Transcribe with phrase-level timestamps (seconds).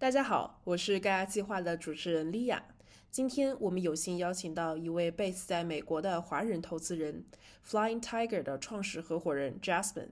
[0.00, 2.64] 大家好，我是盖亚计划的主持人莉亚。
[3.10, 7.24] 今天我们有幸邀请到一位 base 在美国的华人投资人
[7.66, 10.10] ，Flying Tiger 的创始合伙人 Jasmine。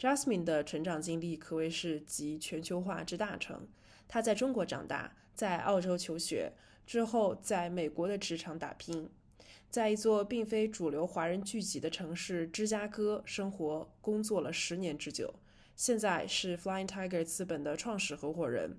[0.00, 3.68] Jasmine 的成长经历可谓是集全球化之大成。
[4.08, 6.54] 他在中国长大，在澳洲求学，
[6.86, 9.10] 之后在美国的职场打拼，
[9.68, 15.34] 在一座并非主流华人聚集的城市芝加哥生活工作了十年之久。
[15.76, 18.78] 现在是 Flying Tiger 资本的创始合伙人，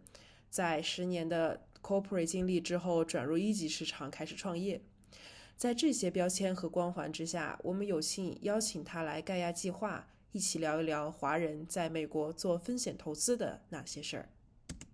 [0.49, 4.81] 在十年的 corporate 经历之后，转入一级市场开始创业。
[5.57, 14.29] 在这些标签和光环之下，我们有幸邀请他来盖亚计划，一起聊一聊华人在美国做风险投资的那些事儿。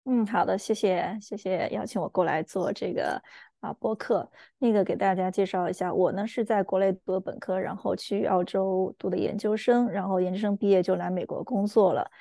[0.05, 3.21] 嗯，好的，谢谢，谢谢邀请我过来做这个。
[3.61, 12.11] 啊，播客那个给大家介绍一下，我呢是在国内读的本科，然后去澳洲读的研究生，然后研究生毕业就来美国工作了。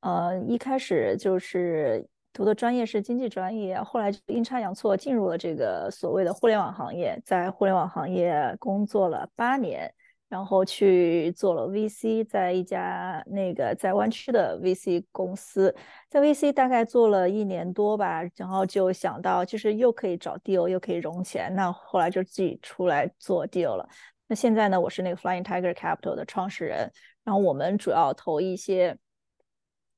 [0.00, 9.92] 呃，一开始就是读的专业是经济专业，后来阴差阳错进入了这个所谓的互联网行业，在互联网行业工作了八年。
[10.30, 15.74] 然后去做了 VC，在一家那个在湾区的 VC 公司，
[16.08, 23.88] 在 VC 大概做了一年多吧，然后就想到就是又可以找 deal，又可以融钱，那后来就自己出来做 deal 了。
[24.28, 26.88] 那现在呢，我是那个 Flying Tiger Capital 的创始人，
[27.24, 28.96] 然后我们主要投一些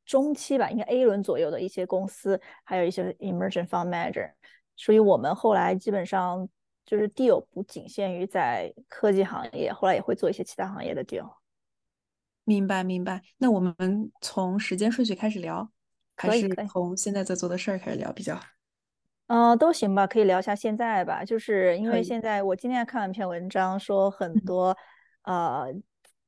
[0.06, 4.30] 中期吧，应该 A 轮左右的一些公司，还有一些 Emerging Fund Manager，
[4.76, 6.48] 所以我们后来基本上。
[6.92, 11.26] 就是 deal 不仅限于在科技行业，后来也会做一些其他行业的 deal。
[12.44, 13.22] 明白明白。
[13.38, 13.74] 那我们
[14.20, 15.66] 从时间顺序开始聊，
[16.14, 18.42] 还是从现在在做的事儿开始聊比较好？
[19.28, 21.24] 嗯，都行吧，可以聊一下现在吧。
[21.24, 24.76] 就是因为现在我今天看了一篇文章，说很多
[25.22, 25.72] 呃，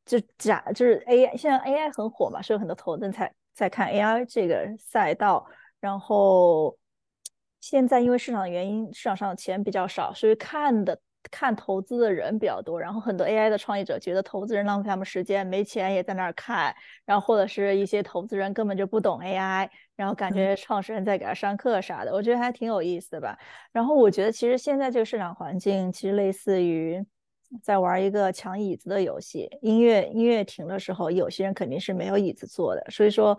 [0.07, 5.47] 就假就是 AI，现在 AI 很火嘛，所以很多投资人在在看 AI 这个赛道，
[5.79, 6.75] 然后。
[7.67, 12.79] 现在因为市场的原因，市场上的钱比较少，所以看的看投资的人比较多。
[12.79, 16.77] 然后很多 AI 的创业者觉得投资人浪费他们时间，没钱也在那儿看。
[17.07, 19.67] 然后或者是一些投资人根本就不懂 AI，
[19.97, 23.39] 然后感觉创始人在给他上课啥的，我觉得还挺有意思的吧。
[23.73, 27.03] 然后我觉得其实现在这个市场环境其实类似于
[27.63, 29.49] 在玩一个抢椅子的游戏。
[29.63, 33.39] 音乐音乐停的时候，有些人肯定是没有椅子坐的，所以说。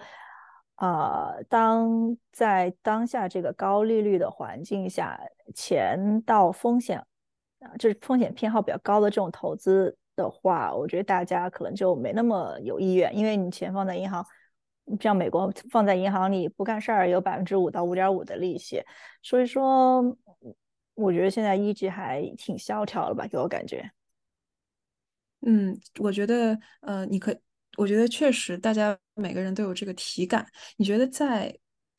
[0.77, 5.17] 呃，当在当下这个高利率的环境下，
[5.53, 6.99] 钱到风险
[7.59, 14.25] 啊，就是风险偏好比较高的这种投资的话，我觉得大家可能就没那么有意愿，因为你钱放在银行，
[14.99, 18.83] 像美国放在银行里不干事儿，有百分之五到五点五的利息，
[19.21, 20.03] 所以说，
[20.93, 23.89] 我觉得现在一直还挺萧条的吧，给我感觉。
[25.41, 27.44] 嗯，我觉得，呃，你可以。
[27.77, 30.45] 我觉得确实，大家每个人都有这个体感。
[30.77, 31.55] 你觉得在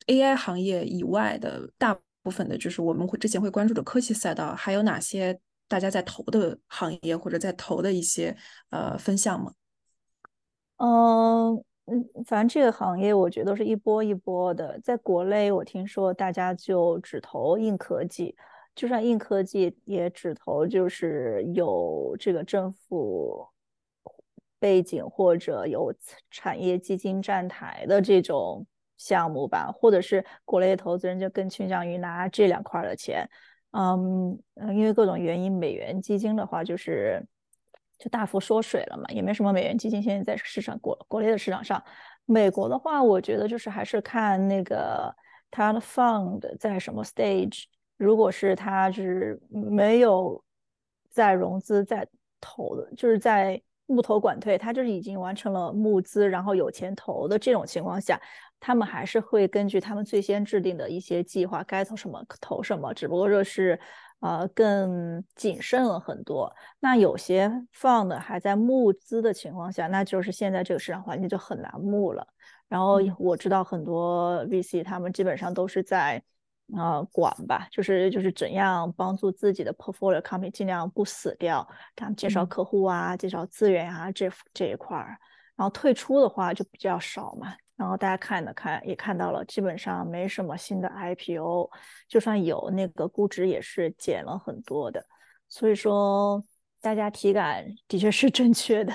[0.07, 8.35] AI 行业以外的大部分的，就是我们会之前会关注的科技赛道，还有哪些大家在投的行业或者在投的一些
[8.69, 9.53] 呃分项吗？
[10.77, 11.55] 嗯
[11.85, 14.79] 嗯，反正这个行业我觉得是一波一波的。
[14.83, 18.35] 在国内，我听说大家就只投硬科技，
[18.75, 23.47] 就算硬科技也只投就是有这个政府。
[24.59, 25.93] 背景或者有
[26.31, 28.65] 产业基金站台的这种
[28.97, 33.29] 项目吧，或者是国内的投资人就更倾向于拿这两块的钱，
[33.71, 34.35] 嗯
[34.73, 37.23] 因为各种原因，美元基金的话就是
[37.99, 41.83] 就大幅缩水了嘛，也没什么美元基金现在在市场国国内的市场上。
[42.25, 45.15] 美国的话，我觉得就是还是看那个
[45.51, 47.65] 它的 fund 在什么 stage，
[47.97, 50.43] 如果是它是没有
[51.09, 52.07] 在融资在
[52.41, 53.61] 投的，就是在。
[53.87, 58.21] 募投管退，他就是已经完成了募资，然后有钱投的这种情况下，
[58.59, 63.79] 他们还是会根据他们最先制定的一些计划，该投什么投什么，只不过说是
[64.19, 66.53] 呃更谨慎了很多。
[66.79, 72.27] 那有些放的还在募资的情况下，那就是现在这个市场环境就很难募了。
[72.67, 76.23] 然后我知道很多 VC 他们基本上都是在。
[76.75, 81.65] 啊，管吧，就是就是怎样帮助自己的 portfolio company 尽量不死掉，
[81.95, 85.17] 给他们介绍客户啊，介绍资源啊，这这一块儿。
[85.55, 87.55] 然后退出的话就比较少嘛。
[87.77, 91.69] 然后大家看的看也看到了，基本上没什么新的 IPO，
[92.09, 95.05] 就算有那个估值也是减了很多的。
[95.47, 96.43] 所以说
[96.81, 98.93] 大家体感的确是正确的。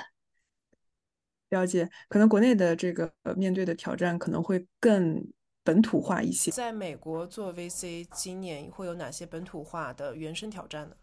[1.48, 5.26] 了解，可能国内的这个面对的挑战可能会更。
[5.64, 10.96] 本土化一些，在美国做 VC，今年会有哪些本土化的原生挑战呢？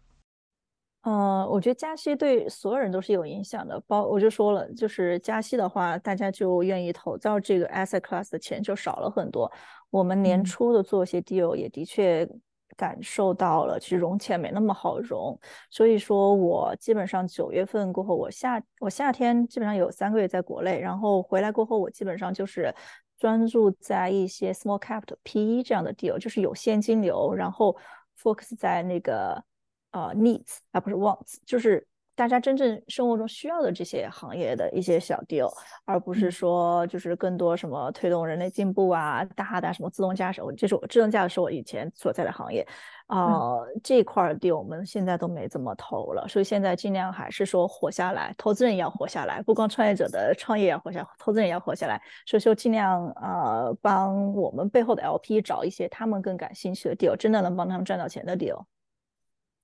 [1.02, 9.50] 呃，我觉得加息对所有人都是有影响的，包我就说了，就是加息的话，大家就愿意投到这个 asset class 的钱就少了很多。
[9.88, 12.28] 我们年初的做一些 deal 也的确
[12.76, 15.40] 感受到了，其实融钱没那么好融。
[15.70, 22.74] 所以说我基本上九月份过后，我夏我夏天基本上有三个月在国内，然后回来过后，我基本上就是
[23.20, 27.76] 专注在一些 small capital PE 这样的 deal，就是有现金流，然后
[28.20, 29.44] focus 在那个。
[29.92, 31.84] 呃，needs 而不是 wants，就是
[32.20, 35.50] 大家真正生活中需要的这些行业的一些小 deal，
[35.86, 42.60] 而不是说就是更多什么推动人类进步啊，大的什么自动驾驶，这是我自动驾驶是我以前所在的行业，
[43.06, 58.62] 啊，这块 deal 我们现在都没怎么投了，所以现在尽量还是说活下来，投资人也要活下来，不光创业者的创业要活下，投资人也要活下来，所以说尽量呃帮我们背后的 LP 找一些他们更感兴趣的 deal，真的能帮他们赚到钱的 deal。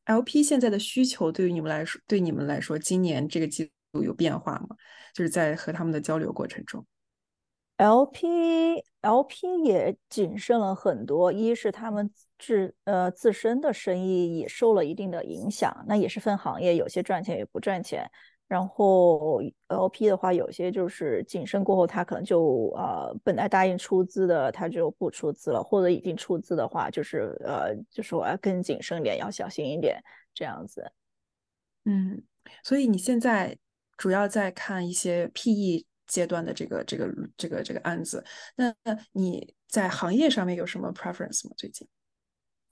[0.07, 4.77] LP 现在的需求对于你们来说，对你们来说，今年这个季度有变化吗？
[5.15, 6.85] 就是在和他们的交流过程中
[7.79, 8.27] ，LP
[9.01, 11.33] LP 也谨慎了很多。
[11.33, 18.11] 一是他们自呃自身的生意也受了一定的影响，那也是分行业，有些赚钱，也不赚钱。
[18.49, 30.01] 然后 LP 的话，有些就是谨慎过后，他可能就呃本来答应出资的，他就不出资了，或者已经出资的话，就是呃就是我要更谨慎一点，要小心一点
[30.33, 30.93] 这样子。
[31.85, 32.23] 嗯，
[32.63, 33.57] 所以你现在
[33.97, 38.73] 主要在看一些 PE 阶段的这个这个这个这个案子，那
[39.13, 41.55] 你在行业上面有什么 preference 吗？
[41.57, 41.89] 最近？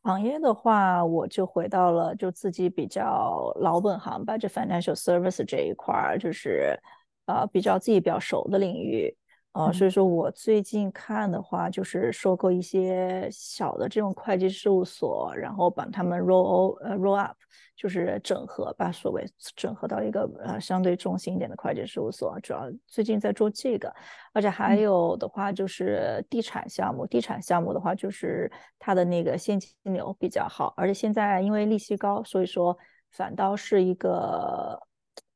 [0.05, 6.79] 行业的话，我就回到了就自己比较老本行吧，就 financial service 这一块儿，就是
[7.25, 9.17] 呃比较自己比较熟的领域。
[9.55, 17.37] 呃，所以说我最近看的话，就是收购一些小的这种会计事务所，然后把他们 roll 呃 roll up，
[17.77, 19.25] 就是整合，把所谓
[19.55, 22.37] 整合到一个呃相对中心一点的会计事务所。
[22.41, 23.95] 主要最近在做这个，
[24.33, 28.51] 而且还有的话就是地产项目，地产项目的话就是
[28.81, 32.77] 它的那个现金流比较好，而且现在因为利息高，所以说
[33.13, 34.83] 反倒是一个。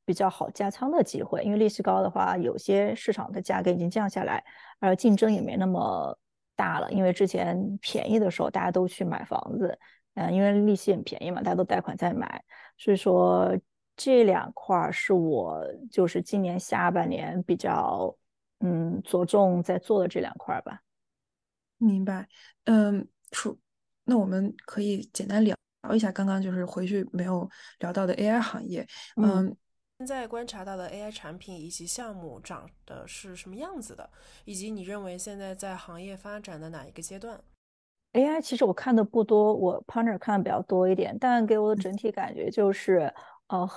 [0.08, 4.42] 比较好加仓的机会，因为利息高的话，有些市场的价格已经降下来，
[4.80, 6.18] 而竞争也没那么
[6.56, 6.90] 大了。
[6.90, 9.78] 因为之前便宜的时候，大家都去买房子，
[10.14, 12.42] 嗯，因为利息很便宜嘛，大家都贷款在买，
[12.78, 13.54] 所以说
[13.98, 18.16] 这两块是我就是今年下半年比较
[18.60, 20.80] 嗯着重在做的这两块吧。
[21.76, 22.26] 明白，
[22.64, 23.58] 嗯，出
[24.04, 27.46] 那我们可以简单聊聊一下刚刚就是回去没有
[27.80, 29.54] 聊到的 AI 行业，嗯。
[29.98, 34.08] 现在观察到的 AI 产品以及项目长的是什么样子的，
[34.44, 37.40] 以及你认为现在在行业发展的哪一个阶段
[38.12, 43.12] ？AI 其实我看的不多，我 partner 看的比较多一点，但给我的整体感觉就是，
[43.48, 43.68] 呃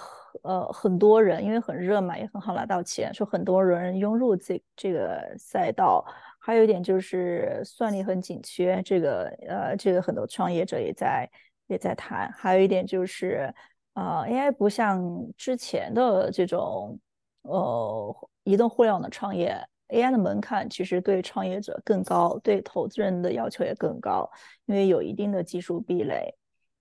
[0.44, 6.06] 呃，很多人因为很热嘛，也很好拿到钱，说很多人涌入这这个赛道。
[6.38, 11.28] 还有一点就是算力很紧缺，这个呃，这个很多创业者也在
[11.66, 12.32] 也在谈。
[12.32, 13.52] 还有一点就是。
[13.94, 15.02] 啊，AI 不像
[15.36, 16.98] 之前的这种，
[17.42, 19.56] 呃，移动互联网的创业
[19.90, 24.30] ，AI 的门槛其实对创业者更高，对投资人的要求也更高，
[24.66, 26.34] 因为有一定的技术壁垒。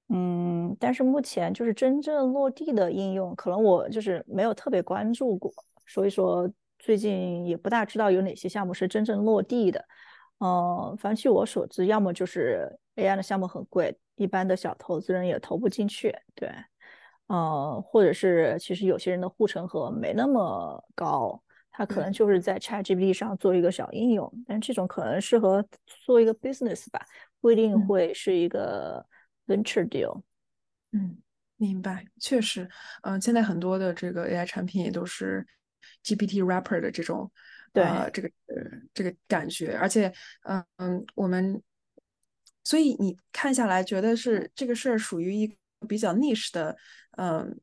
[0.09, 5.53] 嗯，但是目前就是真正落地的应用，可能我就是没有特别关注过，
[5.87, 6.49] 所以说
[6.79, 9.85] 最近也不大知道有哪些项目是真正落地的。
[10.39, 16.17] 嗯，反正据我所知，要么就是 AI 的项目很贵，一般的小投资人也投不进去。
[16.35, 16.49] 对。
[17.31, 25.65] 呃，或者是其实有些人的护城河没那么高，他可能就是在 ChatGPT 上做一个小应用，但这种可能适合
[26.05, 27.01] 做一个 business 吧，
[27.41, 29.07] 不一定会是一个
[29.47, 30.21] venture deal。
[30.91, 31.19] 嗯，
[31.57, 32.69] 明白，确实，
[33.05, 35.47] 嗯，现在很多的这个 AI 产品也都是
[36.03, 37.31] GPT wrapper 的这种，
[37.73, 38.57] 对，这个呃
[38.93, 41.63] 这个感觉，而且，嗯嗯，我们，
[42.65, 45.57] 所以你看下来觉得是这个事儿属于一。
[45.89, 46.77] 比较 niche 的，
[47.17, 47.59] 嗯，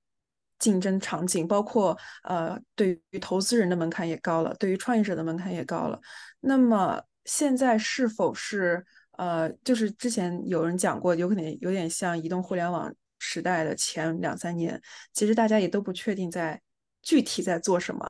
[0.59, 5.99] 竞争场景，包括呃，对于投资人的门槛也高了，对于创业者的门槛也高了。
[6.39, 8.85] 那么现在是否是
[9.17, 14.81] 呃，就是之前有人讲过，有可能有点像移动互联网时代的前两三年，
[15.13, 16.61] 其实大家也都不确定在
[17.01, 18.07] 具体在做什么，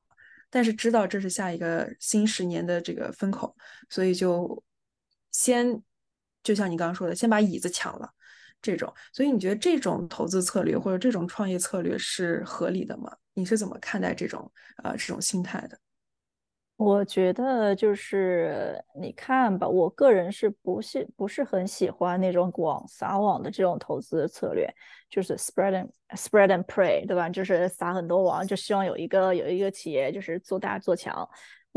[0.49, 3.55] 但是知道这是下一个新十年的这个风口，
[3.89, 4.63] 所以就
[5.31, 5.81] 先
[6.43, 8.09] 就像你刚刚说的，先把椅子抢了。
[8.67, 13.09] 这种，所以你觉得这种投资策略或者这种创业策略是合理的吗？
[13.33, 14.51] 你是怎么看待这种
[14.83, 15.77] 呃这种心态的？
[16.75, 24.69] 我觉得就是你看吧，我个人是不是不是很喜欢那种广撒网的这种投资策略，
[25.09, 27.29] 就是 spread and spread and pray，对吧？
[27.29, 31.27] 就是撒很多网，就希望有一个有一个企业就是做大做强。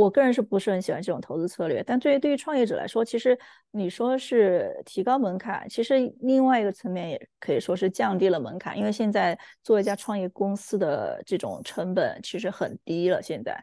[0.00, 1.82] 我个人是不是很喜欢这种投资策略？
[1.82, 3.38] 但对于对于创业者来说，其实
[3.70, 13.62] 你说是提高门槛，其实另外一个层面也可以说是降低了门槛，因为现在做一家创业公司的这种成本其实很低了，现在。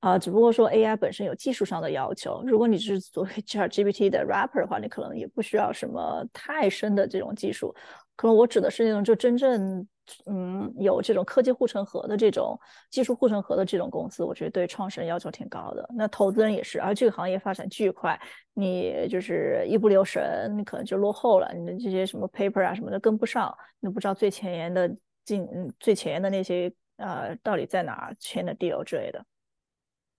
[0.00, 2.40] 啊，只不过说 AI 本身有技术上的要求。
[2.46, 7.74] 如果你是作为 ChatGPT 的 rapper 的话，你可能也不需要什么太深的这种技术。
[8.14, 9.84] 可能我指的是那种就真正
[10.26, 12.58] 嗯有这种科技护城河的这种
[12.90, 15.88] 技术护城河的这种公司，我觉得对创始人要求挺高的。
[15.94, 18.20] 那投资人也是，而这个行业发展巨快，
[18.54, 21.52] 你就是一不留神，你可能就落后了。
[21.54, 24.88] 你的这些什么 paper 啊什么的跟不上，你不知道最前沿的
[25.24, 25.46] 进
[25.78, 29.24] 最前沿的那些呃到底在哪签的 deal 之类的。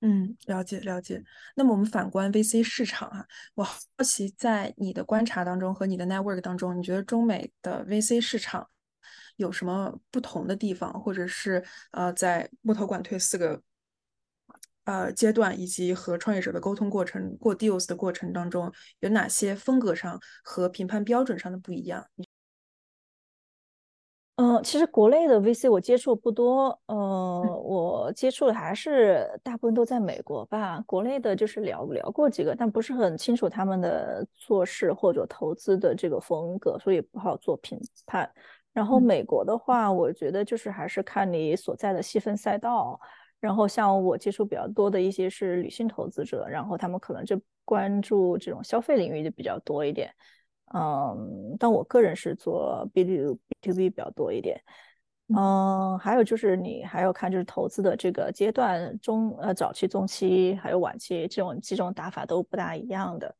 [0.01, 1.21] 嗯，了解了解。
[1.57, 8.65] 那么我们反观 VC 市场啊，我好奇在你的观察当中和你的 network 当中，你觉得中美的 VC 市场
[9.39, 13.61] 有什么不同的地方，或者是呃，在木头管推四个
[14.83, 22.05] 呃阶段以及和创业者的沟通过程、过 deals 的过程当中，有哪些风格上和评判标准上的不一样？
[24.41, 30.79] 嗯，其实国内的 VC 我接触不多，呃，我接触的还是大部分都在美国吧。
[30.87, 38.31] 国内的就是聊聊过几个，但不是很清楚他们的做事或者投资的这个风格，所以不好做评判。
[38.73, 42.99] 然后美国的话，我觉得就是还是看你所在的细分赛道。
[43.39, 50.13] 然后像我接触比较多的一些是女性投资者，然后他们可能就关注这种消费领域就比较多一点。
[50.73, 54.61] 嗯，但我个人是做 B to B to B 比较多一点。
[55.29, 63.33] 嗯，还有就是你还要看就是投资的这个阶段中，呃，早期、中期还有晚期这种几种打法都不大一样的。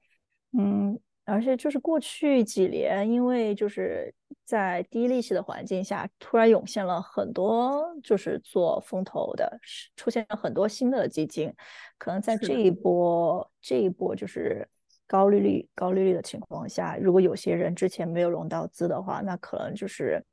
[0.58, 0.98] 嗯，
[1.30, 9.60] 而且就是过去几年，因为就是在低利息的环境下，突然涌现了很多就是做风投的，
[9.96, 11.54] 出现了很多新的基金，
[11.98, 14.68] 可能在这一波这一波就是。
[15.12, 20.24] 高利率、高利率的情况下，如果有些人之前没有融到资的话，那可能就是，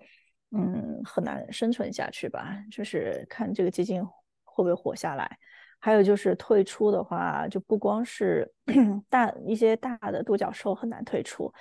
[0.50, 2.62] 嗯，很难生存下去吧。
[2.70, 4.04] 就是看这个基金
[4.44, 5.38] 会不会活下来。
[5.78, 8.50] 还有就是退出的话，就不光是
[9.08, 11.52] 大一些大的独角兽很难退出，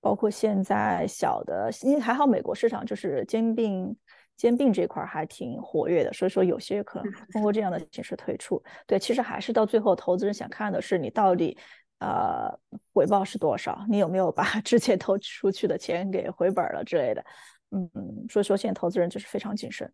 [0.00, 3.96] 包括现在小的，因为还好美国市场就是兼并
[4.36, 8.62] 兼并这块还挺活跃的，所以说有些可能通过这样的形式退出。
[8.86, 11.56] 对，其实还是到最后，投资人想看的是你到底。
[12.00, 12.52] 呃，
[12.92, 13.82] 回报是多少？
[13.88, 17.24] 你有没有把 之前投出去的钱给回本了之类的？
[17.70, 17.88] 嗯，
[18.28, 19.90] 所以说现在投资人就是非常谨慎。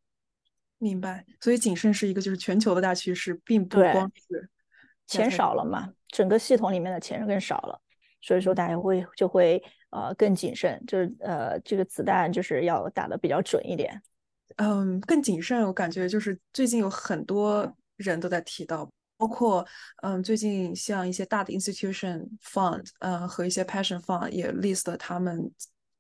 [0.81, 4.49] 明白，所以谨慎是一个就是全球的大趋势，并不光是
[5.07, 7.81] 钱少了嘛，整个系统里面的钱更少了，
[8.21, 14.03] 所以说大家会就会呃更谨慎，就是呃这个子弹就是要打的比较准一点。
[14.57, 18.89] 嗯，更谨慎，我感觉就是最近有很多人都在提到。
[19.17, 19.63] 包括
[20.03, 25.53] 嗯，最近像一些大的 institution fund，呃，和一些 passion fund 也 list 了他们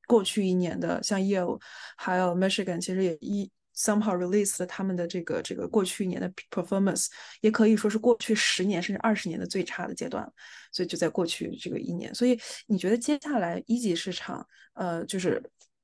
[0.07, 1.61] 过去一年的，像 Yale
[1.99, 7.07] 还有 Michigan，其实也一 somehow released 了他们的这个这个过去一年的 performance，
[7.41, 10.31] 也可以说是过去十年甚至二十年的最差的阶段。
[10.73, 15.43] 所以就在过去这个一年，所以你觉得接下来一级市场，呃，就是。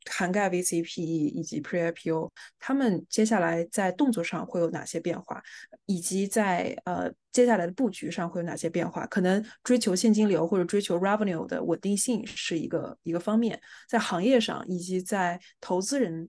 [0.09, 5.43] 涵盖 VCPE 以及 Pre-IPO，他们接下来在动作上会有哪些变化，
[5.85, 9.05] 以及在呃接下来的布局上会有哪些变化？
[9.09, 16.29] 可能追求现金流或者追求 Revenue 的稳定性是一个一个方面，在行业上以及在投资人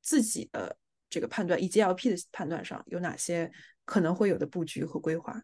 [0.00, 0.76] 自己的
[1.12, 3.52] 这个判断，EGLP 的判断上有哪些
[3.84, 5.40] 可能会有的布局和规划？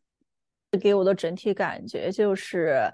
[0.80, 2.90] 给我的整体感觉就是。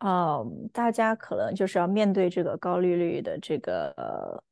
[0.00, 4.44] 嗯，大家可能就是要面对这个高利率的这个。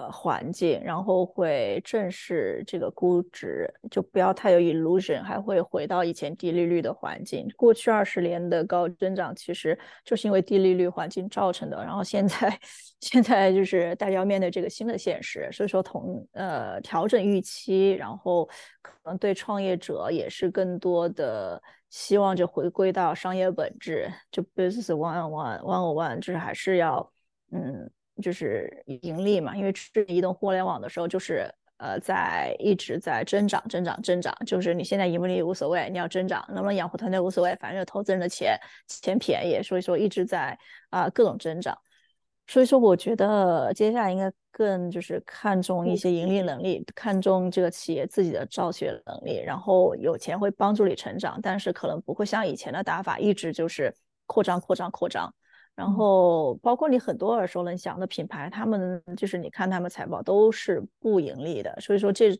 [0.00, 7.46] 呃，环境，然后会正视这个估值，就不要太有 illusion，还会回到以前低利率的环境。
[7.54, 11.76] 过去二十年的高增长，其实就是因为低利率环境造成的。
[11.84, 12.58] 然后现在，
[13.00, 18.48] 现在就是大家要面对这个新的现实，所以说同呃调整预期，然后
[18.80, 27.12] 可能对创业者也是更多的希望就回归到商业本质，就 business one on one one one，就是还是要
[27.52, 27.90] 嗯。
[28.20, 31.48] 就是盈利嘛，因为是移动互联网的时候，就是
[31.78, 34.34] 呃在一直在增长、增长、增长。
[34.46, 40.58] 就是你现在盈不盈利无所谓，你要增长，能不能养活团队无所谓，反正有投资人的钱，钱便宜，所以说一直在
[40.90, 41.76] 啊各种增长。
[42.46, 53.94] 所以说，我觉得接下来应该更就是看重一些盈利能力，看重这个企业自己的造血能力，然后有钱会帮助你成长，但是可能不会像以前的打法一直就是
[54.26, 55.32] 扩张、扩张、扩张。
[55.80, 62.38] 然后包括你很多耳熟能详的品牌，他们就是你看他们财报都是不盈利的，所以说这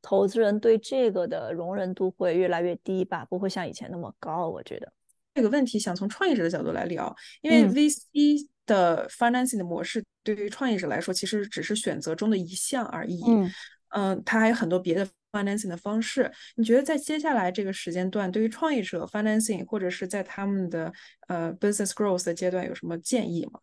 [0.00, 4.48] 投资人对这个的容忍度会越来越低吧，不会像以前那么高。
[4.48, 4.90] 我觉得
[5.34, 8.48] 这个问题想从创业者的角度来聊，因为 VC。
[8.66, 13.22] 的 financing 的模式对于创业者来说，其实只是选择中的一项而已。
[13.24, 13.48] 嗯，
[13.90, 16.30] 嗯，他还有很多别的 financing 的方式。
[16.56, 20.92] 你觉得在接下来这个时间段，对于创业者 financing 或者是在他们的
[21.28, 23.60] 呃 business growth 的阶段有什么建议吗？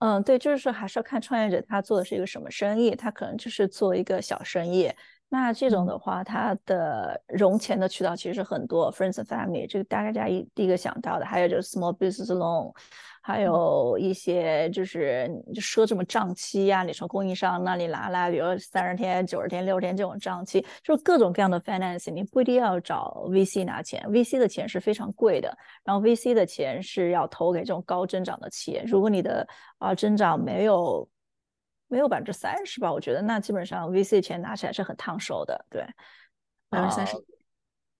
[0.00, 4.92] 嗯，对，就是说还是要看创业者他做的是一个什么生意，他可能就是做一个小生意。
[5.30, 12.72] 那这种的话，它的融钱的渠道其实很多，friends and family 这个大家一第一个想到的，还有就是 small business loan。
[13.20, 25.54] 还有一些就是就说什么账期呀，你从供应商那里拿来，比如三十天、九十天、六十天这种账期，就是各种各样的 financing，你不一定要找 VC 拿钱，VC 的钱是非常贵的，
[25.84, 31.06] 然后 VC 的钱是要投给这种高增长的企业，如果你的啊增长没有
[31.88, 35.82] 没有百分之三十吧，我觉得那基本上 VC 钱拿起来是很烫手的，对，
[36.68, 37.16] 百分之三十。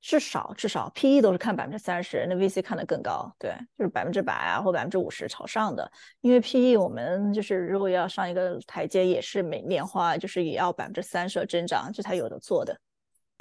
[0.00, 5.90] 至少至少 PE 都是看百分之三十，那 VC 看的更高，对，就是百分之百啊或百分之五十朝上的。
[6.20, 12.80] 因为 PE 我们就是如果要上一个台阶，也是每年花就是也要百分之三十的增长，这才有的做的。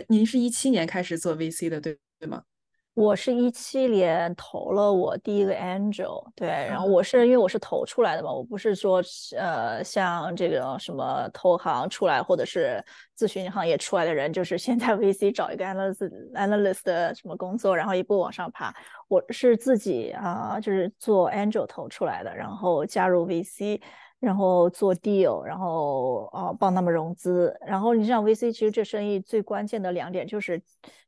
[0.07, 2.41] 您是一七年开始做 VC 的，对对吗？
[2.97, 9.03] 我是一七年投了我第一个 angel，对，然后我是因为我是投出来的嘛，我不是说
[9.37, 12.83] 呃像这个什么投行出来或者是
[13.15, 18.73] 咨询行业出来的人，就是先在 VC 找一个 analyst analyst 的什么工作，然后一步往上爬。
[19.07, 23.79] 我是自己啊，就是做 angel 投出来的，然后加入 VC。
[24.19, 30.59] 然后做 deal，然后啊帮他们融资，然后你像 VC，其实这生意最关键的两点就是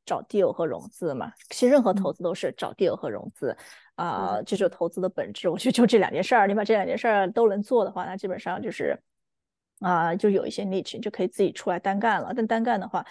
[0.06, 1.32] 找 deal 和融资嘛。
[1.50, 3.58] 其实任何投资都是找 deal 和融资
[3.96, 5.50] 啊，这就是投资的本质。
[5.50, 9.02] 我觉得就这两件事儿，你把这两件事儿都能做的话，那基本上就是
[9.80, 12.32] 啊，就有一些 niche 就可以自己出来单干了。
[12.36, 13.04] 但单干的话，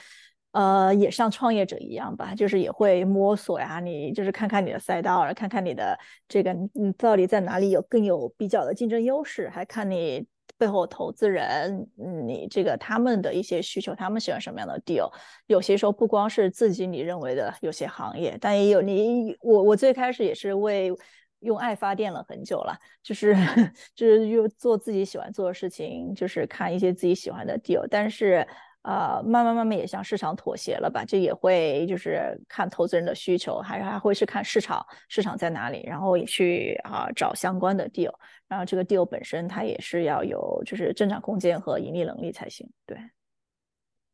[0.58, 5.96] 呃，也像创业者一样吧，就是也会摸索呀，你就是看看你的赛道，看看你的
[6.26, 11.86] 这个，你到底在哪里有更有比较的竞争优势，还看你背后投资人，
[12.26, 15.08] 你这个他们的一些需求，他们喜欢什么样的 deal。
[15.46, 20.92] 有些时候不光是自己你认为的有些行业，但也有你我我最开始也是为
[21.38, 23.32] 用爱发电了很久了，就是
[23.94, 28.44] 就是又做自己喜欢做的事情，就是看一些自己喜欢的 deal，但是。
[28.82, 31.04] 呃，慢慢慢慢也向市场妥协了吧？
[31.04, 38.14] 这也会就是看投资人的需求，还还会是看市场市场在哪里，然后也去啊找相关的 deal，
[38.46, 42.66] 然后这个 deal 本身它也是要有就是增长空间和盈利能力才行。
[42.86, 42.96] 对，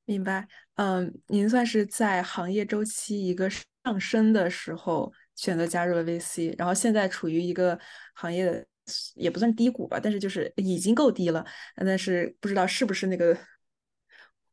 [0.06, 0.48] 明白。
[0.76, 7.78] 嗯，您算是在行业周期一个上升的时候选择加入了 VC，然后现在处于一个
[8.14, 8.66] 行业的
[9.14, 11.44] 也不算低谷吧，但是就是已经够低了，
[11.76, 13.36] 但是不知道是不是那个。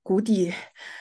[0.03, 0.51] 谷底，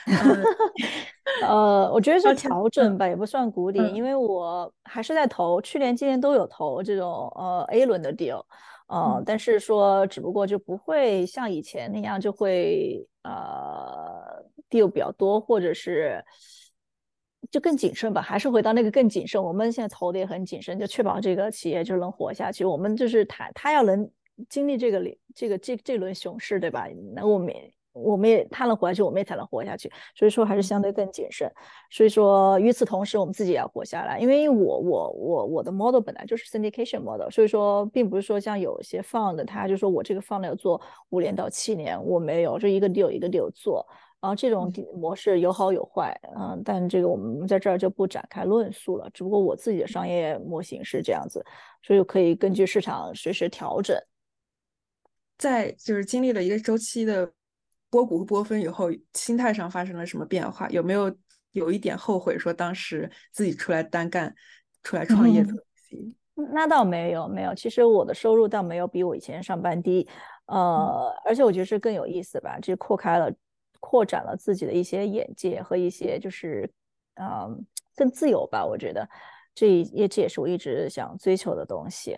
[1.41, 8.43] 呃，我觉得是调整吧，也不算谷底，因为我还是在投，去年、今年都有投这种呃 A 轮的 deal，
[8.87, 16.23] 呃，但是说只不过就不会像以前那样就会呃 deal 比较多，或者是
[17.49, 19.43] 就更谨慎吧，还是回到那个更谨慎。
[19.43, 22.63] 我们现在投的也很谨慎，就确保这个企业就能活下去。
[22.63, 24.07] 我们就是他，他要能
[24.47, 25.01] 经历这个
[25.33, 26.87] 这个这这轮熊市，对吧？
[27.15, 27.51] 那我们。
[27.93, 29.91] 我们也他能活下去，我们也才能活下去。
[30.15, 31.51] 所以说还是相对更谨慎。
[31.89, 34.17] 所以说与此同时，我们自己也要活下来。
[34.17, 43.85] 因为我我我我的 model 本来就是 syndication model，所以说并不是说像有些 fund，他就说我这个 fund 要做五年到七年，我没有，就一个 deal 一个 deal 做。
[44.21, 49.09] 然后这种模式有好有坏，嗯，但这个我们在这儿就不展开论述了。
[49.11, 51.43] 只不过我自己的商业模型是这样子，
[51.81, 53.97] 所以可以根据市场随时调整。
[55.39, 57.33] 在就是经历了一个周期的。
[57.91, 60.67] 波谷和波峰以后，心态上发生了什么变化？
[60.69, 61.15] 有没有
[61.51, 64.33] 有一点后悔，说当时自己出来单干、
[64.81, 65.53] 出来创业的？
[66.53, 67.53] 那倒没有，没有。
[67.53, 70.07] 其实我的收入倒没有比我以前上班低，
[70.45, 73.31] 呃，而且我觉得是更有意思吧，就扩开了、
[73.79, 76.71] 扩展了自己的一些眼界和一些就是，
[77.15, 77.63] 嗯，
[77.95, 78.65] 更自由吧。
[78.65, 79.07] 我觉得
[79.53, 82.17] 这也这也是我一直想追求的东西。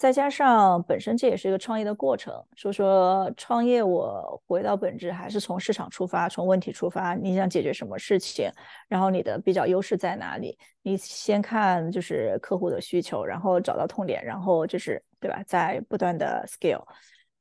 [0.00, 8.50] 再加上本身这也是一个创业的过程，所以说创业我回到本质还是从市场出发，从问题出发，你想解决什么事情，
[8.88, 10.56] 然后你的比较优势在哪里？
[10.80, 15.42] 你先看就是客户的需求，然后找到痛点，然后就是对吧？
[15.46, 16.82] 在不断的 scale，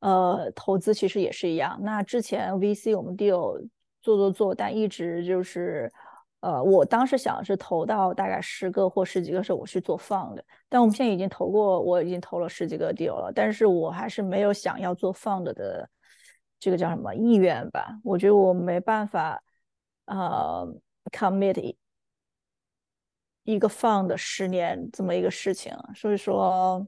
[0.02, 1.80] 呃，投资其实也是一样。
[1.82, 3.58] 那之前 VC 我们 deal
[4.02, 5.90] 做做做，但一直就是，
[6.42, 15.90] 呃，我当时想是投到大概十个或十几个时候我去做 fund，但我们现在已经投过，我已经投了十几个 deal 了，但是我还是没有想要做 fund 的
[16.60, 18.00] 这个叫什么意愿吧？
[18.04, 19.42] 我觉得我没办法，
[20.06, 20.68] 呃
[21.12, 21.76] ，commit。
[23.44, 26.86] 一个 fund 十年这么一个事情，所以说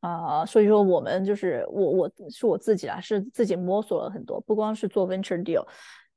[0.00, 5.66] 啊，所以说我们就是我我是我自己啊，是自己摸索了很多，不光是做 venture deal，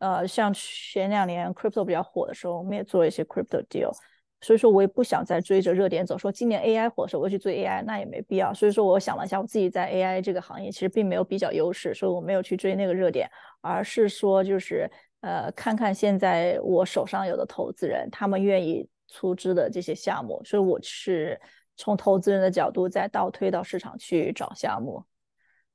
[0.04, 3.90] 呃，像前两年 crypto 比较火的时候，我们也做一些 crypto deal，
[4.42, 8.54] 所以说我也不想再追着热点走，说今年 AI 火的时候我去追 AI，那也没必要。
[8.54, 13.30] 所以说我想了一下，我自己在 AI 这个行业其实并没有比较优势，所以我没有去追那个热点，
[13.62, 18.88] 而是说就是呃，看看现在我手上有的投资人，他们愿意。
[19.16, 21.40] 出资的这些项目，所以我是
[21.78, 25.06] 从投资人的角度再倒推到市场去找项目，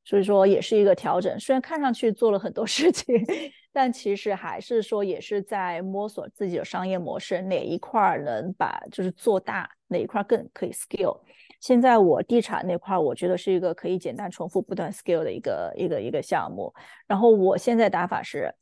[0.08, 1.38] 所以说也是一个调整。
[1.38, 3.14] 虽然看上去做了很多事情，
[3.70, 11.20] 但其实还是说也是在摸索自己的商业模式，哪一块能把就是做大，哪一块更可以 scale。
[11.60, 16.72] 现在我地产那块，我觉得是一个可以简单重复、不断 scale 的一个一个一个项目。
[17.06, 18.54] 然后我现在打法是。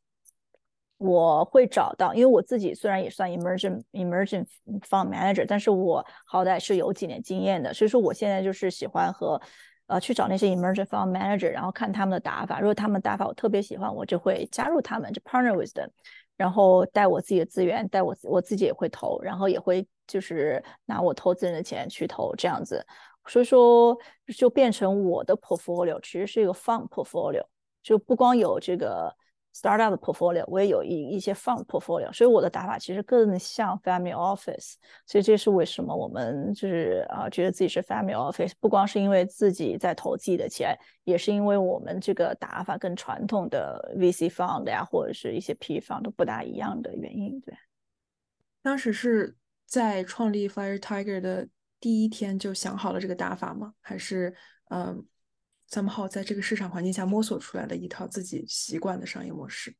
[0.98, 4.46] 我会找到，因为我自己虽然也算 emerging emerging
[4.80, 9.38] fund manager，但是我好歹是有几年经验的，所以说我现在就是喜欢和
[9.86, 12.60] 呃去找那些 emerging fund manager，然后看他们的打法。
[12.60, 15.88] 如果他们打法我特别喜欢，我就会加入他们，就 partner with them，
[16.36, 22.84] 然后带我自己的资源，带我我自己也会投，然后也会就是拿我投资人的钱去投这样子。
[23.26, 23.96] 所以说
[24.36, 27.44] 就变成我的 portfolio 其实是一个 fund portfolio，
[27.82, 29.14] 就不光有这个。
[29.56, 34.74] Startup 的 portfolio，我也有一一些 fund portfolio，所以我的打法其实更像 family office，
[35.06, 47.40] 所以这是为什么我们就是啊觉得自己是 family office，不光是因为自己在投自己的钱，也是因为我们这个打法跟传统的 VC fund 呀或者是一些 P fund 都不大一样的原因。
[47.40, 47.56] 对，
[48.62, 51.48] 当时是在创立 Fire Tiger 的
[51.80, 53.72] 第一天就想好了这个打法吗？
[53.80, 54.34] 还是
[54.68, 55.02] 嗯
[55.70, 59.74] ？somehow 在这个市场环境下摸索出来的一套自己习惯的商业模式，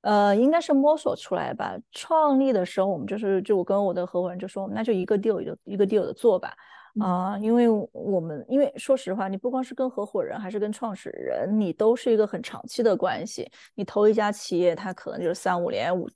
[0.00, 1.76] 呃，应该是摸索出来吧。
[1.92, 6.54] 创立的时候，我们就是就我跟我的合伙人就说，那就一个 deal 就一个 deal 的做吧。
[7.00, 13.48] 啊，因为我们因为说实话，你不光是跟合伙人，还是跟创始人，你都是一个很长期的关系。
[13.74, 16.08] 你投一家企业，它可能就是三五年、五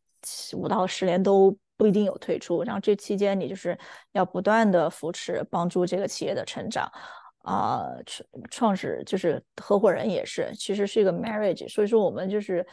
[0.55, 3.79] 五到十年都不一定有退出，然后这期间你就是
[4.13, 6.91] 要不断的扶持、帮助这个企业的成长。
[7.43, 12.65] 啊，创创始就是合伙人也是，其实是一个 marriage，所以说我们就是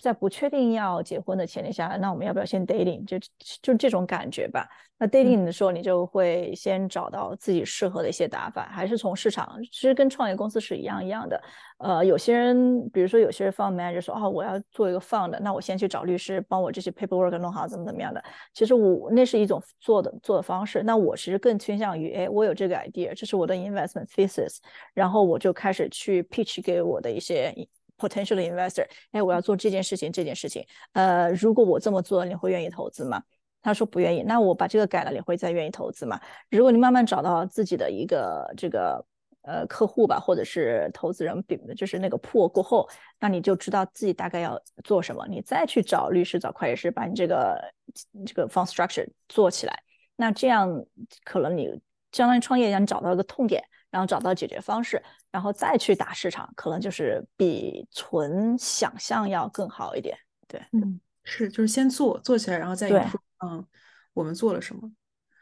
[0.00, 3.18] 在不确定要结婚的前提下，那我们要不要先 dating，就
[3.62, 4.68] 就这种感觉吧。
[5.02, 11.42] 那 dating 的时候，你就会先找到自己适合的一些打法，还是从市场，其实跟创业公司是一样一样的。
[11.78, 18.22] 呃，有些人，比如说有些人 fund manager 说，哦，我要做一个 fund，那我先去找律师帮我这些 paperwork 弄好，怎么怎么样的。
[18.52, 20.82] 其实我那是一种做的做的方式。
[20.82, 24.58] 那我其实更倾向于，哎，我有这个 idea，这是我的 investment thesis，
[24.92, 27.54] 然后我就开始去 pitch 给我的一些
[28.00, 33.22] potential investor，哎，我要做这件事情，这件事情，呃，如果我这么做，你会愿意投资吗？
[33.62, 36.18] 他说不愿意，那我把这个改了，你会再愿意投资吗？
[36.50, 39.04] 如果你慢慢找到自己的一个这个
[39.42, 47.60] 呃客户吧，或者是投资人，比就是那个破过后，那你就知道自己大概要做什么，你再去找律师、找会计师，把你这个
[48.24, 49.82] 这个 fund structure 做起来。
[50.16, 50.82] 那这样
[51.22, 51.68] 可能你
[52.12, 60.16] 相当于创业一样，你找到一个痛点，然后找到解决方式，然后再去打市场，可能就是比纯想象要更好一点。
[60.46, 62.92] 对，嗯，是，就是先做做起来，然后再一。
[63.44, 63.66] 嗯，
[64.12, 64.90] 我们做了什么？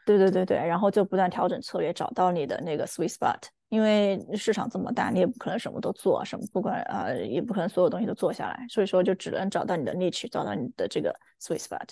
[0.05, 3.37] 对对对对，然后就不断调整策略，找到你的那个 sweet spot。
[3.69, 8.65] 因为市场这么大，你也不可能什么都做，什么不管啊，也不可能所有东西都做下来。
[8.67, 11.87] 所以说，就只能找到你的 niche，找到你的这个 sweet spot。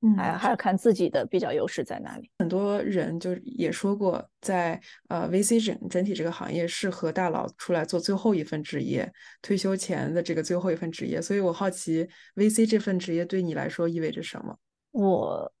[0.00, 2.30] 嗯，还还要看自己的比较优势在哪里。
[2.38, 11.20] 很多人就也说过，在呃 VC 整整体这个行业适合大佬出来做最后一份职业，退休前的这个最后一份职业。
[11.20, 14.56] 所以我好奇，VC 这份职业对你来说意味着什么？
[14.92, 15.52] 我，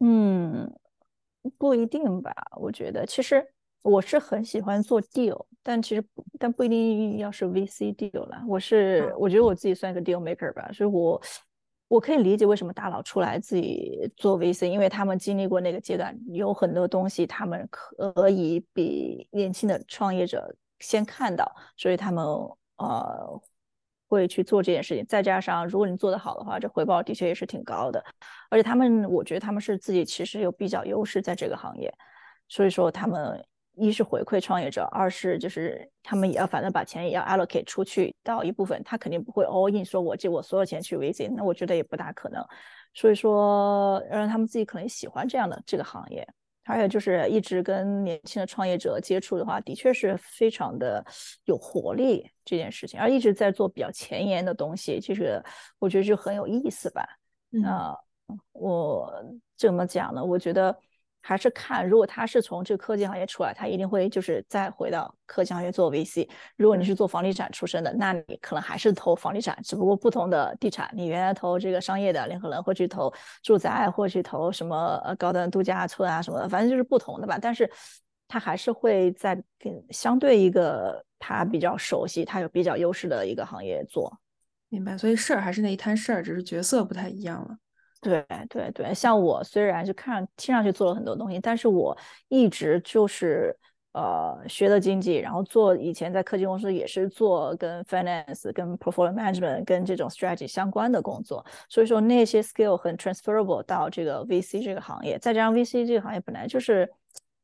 [0.00, 0.68] 嗯，
[1.56, 2.32] 不一定吧。
[2.60, 3.46] 我觉得其实
[3.82, 6.04] 我是很喜欢做 deal，但其实
[6.38, 8.42] 但不一定要是 VC deal 了。
[8.48, 11.20] 我是我觉得我自己算一个 deal maker 吧，所以我
[11.94, 22.24] 我可以理解为什么大佬出来自己做 VC，因为他们经历过那个阶段，有很多东西他们可以比年轻的创业者先看到，所以他们
[22.76, 23.42] 呃。
[24.06, 28.04] 会去做这件事情，再加上如果你做得好的话，这回报的确也是挺高的。
[28.48, 31.92] 而且他们，我觉得他们是自己其实有比较优势在这个行业，
[32.46, 33.44] 所以说他们
[33.76, 42.40] 一是回馈创业者，二是就是他们也要反正把钱也要 allocate 出去到一部分，他肯定不会 all in 说我借我所有钱去 VC，那我觉得也不大可能。
[42.92, 46.24] 所以说让他们自己可能喜欢这样的这个行业，
[46.62, 51.04] 还有就是一直跟年轻的创业者接触的话，的确是非常的
[51.44, 55.42] 有活力这件事情，而一直在做比较前沿的东西，就是
[55.80, 57.04] 我觉得就很有意思吧。
[57.50, 57.98] 那，
[58.52, 59.12] 我
[59.56, 60.24] 怎么讲呢？
[60.24, 60.76] 我觉得。
[61.26, 66.28] 还是看，如果他是从这个科技行业出来，他一定会就是再回到科技行业做 VC。
[66.56, 70.90] 如果你是做房地产出身的，那你可能还是投房地产，只不过不同的地产。
[70.94, 73.10] 你原来投这个商业的联合人，会去投
[73.42, 77.38] 住宅，或去投什么呃高端度假村啊什么的，反正就是不同的吧。
[77.40, 77.70] 但是
[78.28, 84.14] 他还是会在跟相对一个他比较熟悉、他有比较优势的一个行业做。
[84.68, 87.56] 明白，所以事儿还是那一摊事儿，只是角色不太一样了。
[88.04, 91.96] 对对对，像我虽然就看听上去做了很多东西，但是我
[92.28, 93.56] 一直就是
[93.92, 106.86] 呃学的经济，然后做以前在科技公司也是做跟 finance、跟 portfolio management、跟这种 strategy 相关的工作，所以说那些 skill 很 transferable 到这个 VC 这个行业，再加上 VC 这个行业本来就是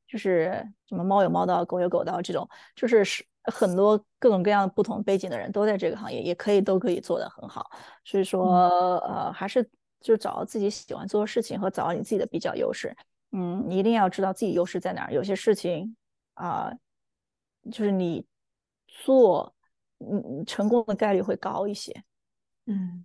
[0.07, 2.47] 就是什么猫有猫道，狗有狗道这种，
[2.77, 7.71] 就是是很多各种各样不同背景的人都在这个行业，也可以都可以做得很好，
[8.05, 9.67] 所以说呃还是。
[10.01, 12.97] 就找到自己喜欢做的事情和找到你自己的比较优势。
[13.33, 15.13] 嗯，你一定要知道自己优势在哪儿。
[15.13, 15.97] 有些事情
[16.35, 16.73] 啊，
[17.71, 18.27] 就是你
[18.89, 19.55] 做，
[19.99, 22.03] 嗯，成功的概率会高一些。
[22.67, 23.05] 嗯，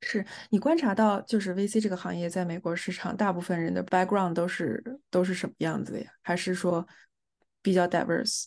[0.00, 6.10] 是你观察到，就是 VC 这个行业在美国市场，大部分人的 background 都是都是什么样子的呀？
[6.22, 6.86] 还是说
[7.60, 8.46] 比较 diverse？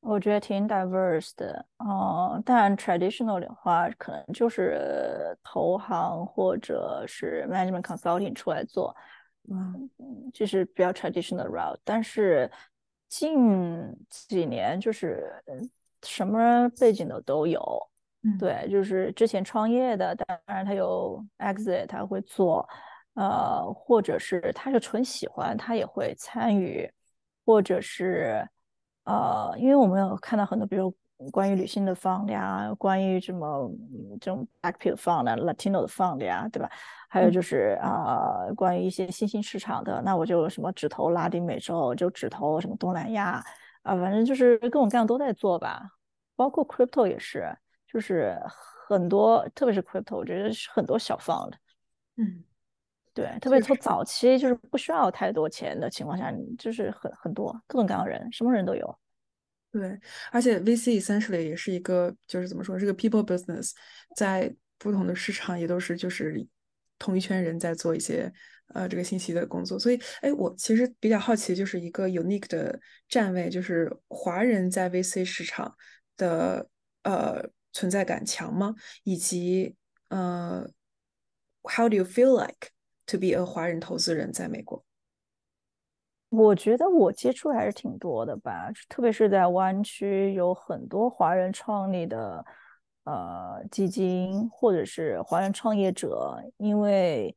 [0.00, 8.96] 我觉得挺 diverse 的，哦，但 traditional 的话，可能就是投行或者是 management consulting 出来做，
[9.50, 9.88] 嗯，
[10.32, 11.78] 就是比较 traditional route。
[11.84, 12.50] 但是
[13.08, 15.30] 近几年就是
[16.02, 17.60] 什么背景的都有，
[18.38, 22.66] 对，就是之前创业的，当然他有 exit，他会做，
[23.14, 26.90] 呃，或者是他是纯喜欢，他也会参与，
[27.44, 28.48] 或者是。
[29.10, 30.94] 呃，因为我们有看到很多，比如
[31.32, 33.68] 关于女性的 fund 呀，关于什么
[34.20, 36.70] 这种 active fund、Latino 的 fund 呀，对吧？
[37.08, 43.44] 还有就是啊，关于一些新兴市场的，那我就什么只投拉丁美洲，就只投什么东南亚
[43.82, 45.82] 啊，反正就是各种各样都在做吧。
[46.36, 47.52] 包括 crypto 也是，
[47.92, 48.38] 就是
[48.86, 51.52] 很多，特别是 crypto，我觉得是很多小 fund。
[52.16, 52.44] 嗯。
[53.12, 58.98] 对，特别从早期就是不需要太多钱的情况下，就是很很多各种各样的人，什么人都有。
[59.72, 59.98] 对，
[60.32, 63.70] 而且 VC essentially 也是一个，就是怎么说，这个 people business，
[64.16, 66.44] 在不同的市场也都是就是
[66.98, 68.32] 同一圈人在做一些
[68.74, 69.78] 呃这个信息的工作。
[69.78, 75.72] 所以，哎，我其实比较好奇，就是一个 unique 的站位，就是华人在 VC 市场
[76.16, 76.68] 的
[77.04, 78.74] 呃存在感强吗？
[79.04, 79.76] 以及
[80.08, 80.68] 呃
[81.62, 84.84] ，how do you feel like？to be a 华人投资人在美国，
[86.30, 92.44] 我觉得我接触还是挺多的吧，特别是在湾区有很多华人创立的
[93.04, 97.36] 呃基金或者是华人创业者，因为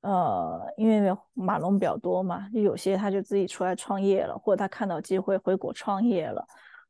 [0.00, 6.44] 呃因为马龙比较多嘛，就有些他就自己出来创业了，或者他看到机会回国创业了。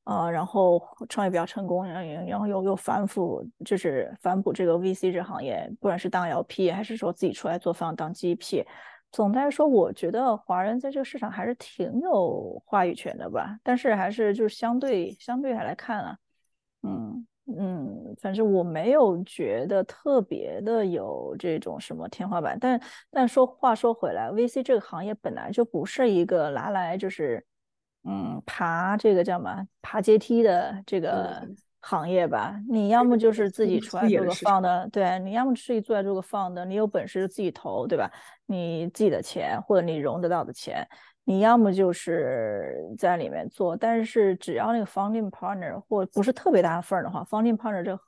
[0.04, 8.64] 啊，然后创业比较成功，然后然后又又反腐，就是反哺这个 VC 这行业，不管是当 LP 还是说自己出来做方当 GP，
[9.10, 13.58] 总的来说，我觉得华人在这个市场还是挺有话语权的吧。
[13.62, 16.18] 但是还是就是相对相对来看啊，
[16.82, 22.58] 嗯嗯，反正我没有觉得特别的有这种什么天花板。
[22.60, 27.44] 但但说话说回来，VC 这个行业本来就不是一个拿来就是。
[28.04, 29.66] 嗯，爬这个叫什么？
[29.82, 31.46] 爬阶梯的这个
[31.80, 32.54] 行业吧。
[32.68, 38.10] 你要么就是自己出来做个放的，对你要么自己做来做个放的，你有本事自己投，对吧？
[38.46, 40.86] 你自己的钱或者你融得到的钱，
[41.24, 43.76] 你要么就是在里面做。
[43.76, 47.98] 但是只要那个 founding partner 或不是特别大的份儿的话，founding partner 就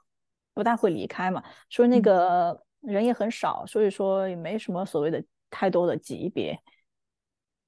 [0.55, 1.43] 不大会离开嘛。
[1.69, 6.59] 所以那个人也很少，所以说也没什么所谓的太多的级别。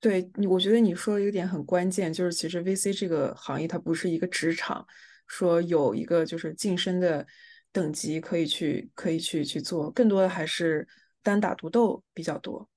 [0.01, 4.85] 对你，我觉得你说的有点很关键，就是其实 VC 这个行业它不是一个职场，
[5.27, 7.27] 说有一个就是晋升的
[7.73, 10.87] 等级可以去可以去去做，更多的还是
[11.23, 12.69] 单打独斗比较多。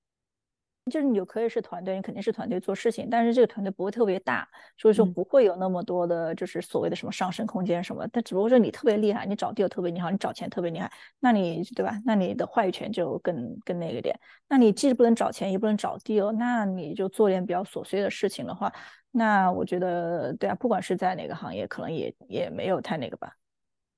[0.91, 8.07] 就是你可以是团队，你肯定是团队做事情，但是这个团队不会特别大，所以说不会有那么多的，就是所谓的什么上升空间什么。
[8.11, 11.99] 但只不过说你特别厉害，你找地又特别厉害，你找钱特别厉害，那你对吧？
[12.05, 14.15] 那你的话语权就更更那个点。
[14.47, 18.71] 那你既不能找钱，也不能找地哦，那你就做点比较琐碎的事情的话，
[19.17, 23.31] 那我觉得对啊，不管是在哪个行业，可能也也没有太那个吧。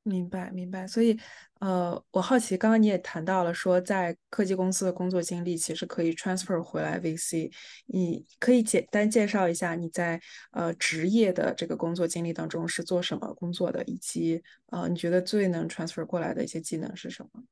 [0.03, 0.87] 明白，明白。
[0.87, 1.19] 所以，
[1.59, 7.51] 呃，我好奇，刚刚你也谈到了说，在科技公司的工作经历其实可以 transfer 回来 VC。
[7.87, 17.43] 你可以简单介绍一下你在呃职业的这个工作经历当中是做什么工作的，以及呃你觉得最能 transfer 过来的一些技能是什么？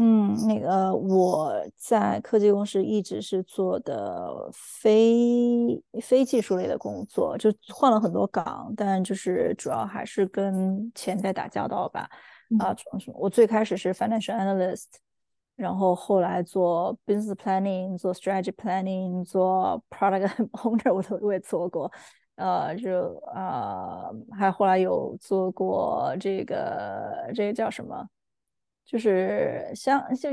[0.00, 12.08] 嗯，那个我在科技公司一直是做的非非技术类的工作，就换了很多岗，但就是主要还是跟钱在打交道吧。
[12.60, 12.72] 啊，
[13.14, 14.84] 我最开始是 financial analyst，
[15.56, 20.28] 然后后来做 business planning，做 strategy planning，做 product
[20.62, 21.90] owner，我都我也做过。
[22.36, 28.08] 呃，就啊，还后来有做过这个这个叫什么？
[28.88, 30.32] 就是像像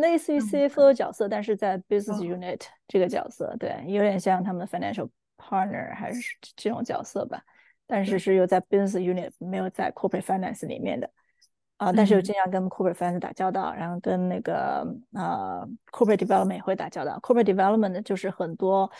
[0.00, 7.42] 类似于 CFO 的角色，但是在 business unit 这个角色，对，有点像他们的 financial partner 还是这种角色吧。
[7.86, 11.10] 但是是又在 business unit 没有在 corporate finance 里面的
[11.76, 17.18] 啊，但是又经常跟 corporate finance 打交道，然后跟那个呃 corporate development 也会打交道。
[17.20, 18.90] corporate development 就是很多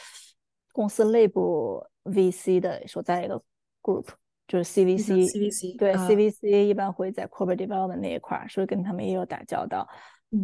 [0.72, 3.42] 公司内部 VC 的所在一个
[3.80, 4.08] group。
[4.52, 9.88] 就是 CVC，对 CVC 一般会在 corporate development 那一块儿，所以跟他们也有打交道，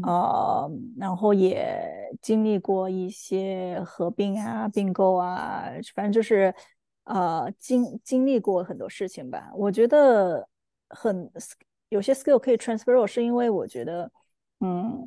[0.03, 1.79] 呃，然后也
[2.23, 6.55] 经历过一些合并啊、并购啊，反正就是
[7.05, 9.51] 呃经经历过很多事情吧。
[9.55, 10.49] 我觉得
[10.89, 11.31] 很
[11.91, 14.11] 有些 skill 可以 transfer，是因为我觉得
[14.61, 15.07] 嗯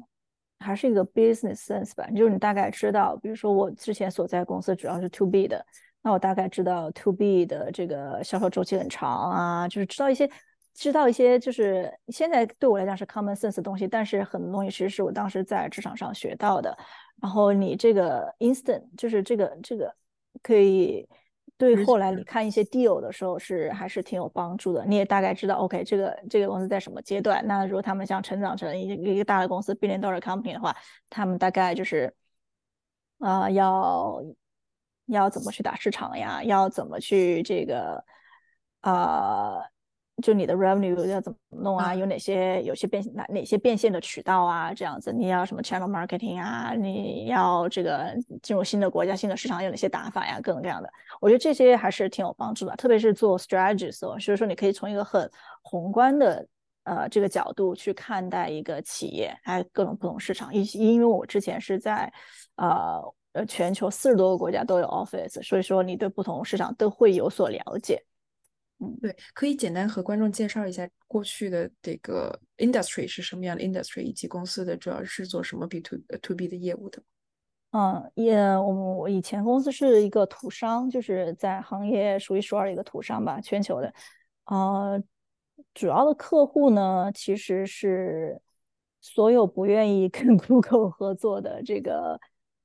[0.60, 5.66] 还是一个 business sense 吧，就是你大概知道，比如说我之前所在公司主要是 to B 的。
[6.04, 10.28] 那我大概知道 to B 的这个销售周期很长啊，就是知道一些，
[10.74, 16.76] 知道一些，就是现在对我来讲是 common sense 的东西，但是很多东西其实是我当时在职场上学到的。
[17.22, 19.94] 然后你这个 instant 就是这个这个
[20.42, 21.08] 可以
[21.56, 24.84] 对后来你看一些 deal 的时候是还是挺有帮助的。
[24.88, 27.46] 你也大概知道 OK 这个这个公司在什么阶段。
[27.46, 30.76] 那如果他们想成长成一一个大的公司 billion dollar company 的话，
[31.12, 32.12] 他们大概就是
[33.20, 34.20] 啊要。
[35.12, 36.44] 要怎么去打市场呀？
[36.44, 38.04] 要怎么去这个
[38.82, 39.60] 啊？
[40.22, 41.96] 就你的 revenue 要怎么弄啊？
[41.96, 44.72] 有哪些有些变哪哪些变现的渠道啊？
[44.72, 46.74] 这样子你要什么 channel marketing 啊？
[46.76, 50.40] 你要这个进入新的国家、新的市场有哪些打法呀？
[50.44, 50.88] 各种各样的，
[51.20, 52.76] 我觉得这些还是挺有帮助的。
[52.76, 55.28] 特别是做 strategies，所以说你可以从一个很
[55.64, 56.48] 宏观的
[56.84, 60.54] 呃这个角度去看待一个企业，还有各种不同市场。
[60.54, 62.12] 因因为我之前是在
[62.58, 63.02] 呃。
[63.34, 68.04] 呃，全球四十多个国家都有 office，所以说你对不同市场都会有所了解。
[68.80, 77.02] 嗯，对，可以简单和观众介绍一下过去的这个 industry 是什么样的 industry，以及公司的主要是做什么 B to to B 的业务的。
[77.72, 83.94] 嗯，也我们我以前公司是一个土商，就是在行业数一数二的一个土商吧，全球的。
[84.46, 85.02] 呃，
[85.74, 88.42] 主要的客户呢，其实是
[89.00, 92.20] 所有不愿意跟 Google 合作的这个。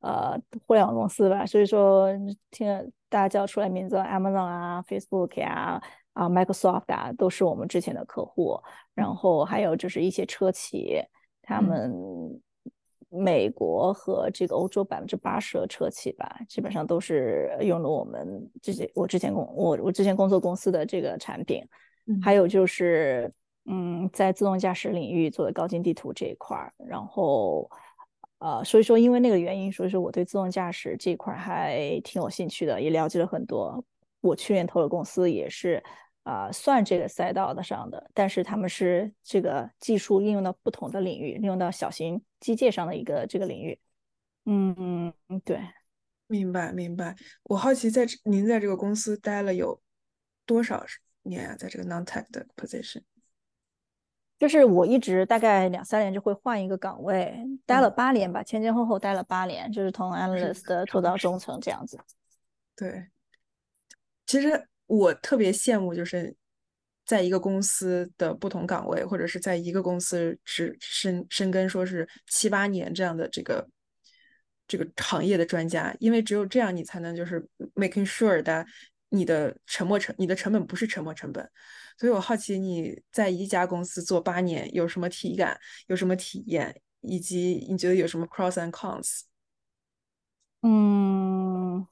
[0.06, 2.08] 呃，互联网公司吧，所以说
[2.52, 2.68] 听
[3.08, 8.56] 大家叫出来名字，Amazon 啊，Facebook 呀，啊，Microsoft 啊，都是我们之前的客户。
[8.94, 11.00] 然后还有就是一些车企，
[11.42, 11.92] 他们
[13.08, 21.64] 美国和这个欧洲百分之八十的车企吧，基本上都是用了我们这些我之前工我我之前工作公司的这个产品。
[22.22, 23.28] 还有就是，
[23.64, 27.68] 嗯，在自动驾驶领域做的高精地图这一块儿，然后。
[28.38, 33.82] 呃，所以说因为那个原因，所以说我对自动驾驶这一块还挺有兴趣的，也了解了很多。
[34.20, 35.82] 我去年投的公司也是
[36.24, 43.78] 啊，算这个赛道的上的，但是他们是这个技术应用到不同的领域，应用到小型机械上的一个这个领域。
[44.44, 45.60] 嗯嗯，对，
[46.26, 47.16] 明白明白。
[47.44, 49.80] 我好奇，在您在这个公司待了有
[50.44, 50.84] 多少
[51.22, 51.56] 年啊？
[51.56, 53.02] 在这个 non-tech 的 position。
[54.38, 61.98] 就是我一直大概两三年就会换一个岗位，待了八年吧，前前后后待了八年，就是从 analyst 做到中层这样子。
[62.76, 63.06] 对，
[64.26, 66.36] 其实我特别羡慕，就是
[67.06, 73.66] 在一个公司的不同岗位，或者是在一个公司只深深耕，说是七八年这样的这个
[74.68, 78.66] 这个行业的专家，因为只有这样，你才能就是 making sure that
[79.08, 81.50] 你的沉没成你的成本不是沉没成本。
[81.96, 89.22] 所以我好奇你在一家公司做八年有什么体感，有什么体验，以及你觉得有什么 pros and cons？
[90.62, 91.86] 嗯，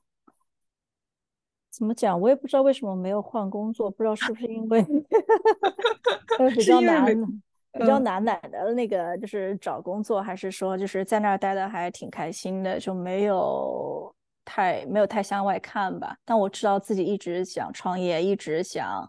[1.70, 2.20] 怎么讲？
[2.20, 4.80] 我也不知道为什么没有换工作，不知道是不是因为
[6.38, 7.06] 呃 比较难，
[7.72, 14.14] 比较难难的那个就是找工作，还是说就是在那儿待的还挺开心的，就没有
[14.44, 16.16] 太没有太向外看吧。
[16.24, 19.08] 但我知道自己一直想创业，一直想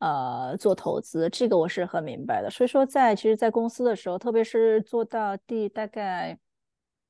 [0.00, 2.50] 呃做投资，这个我是很明白的。
[2.50, 6.38] 所以说，在其实，在公司的时候，特别是做到第大概。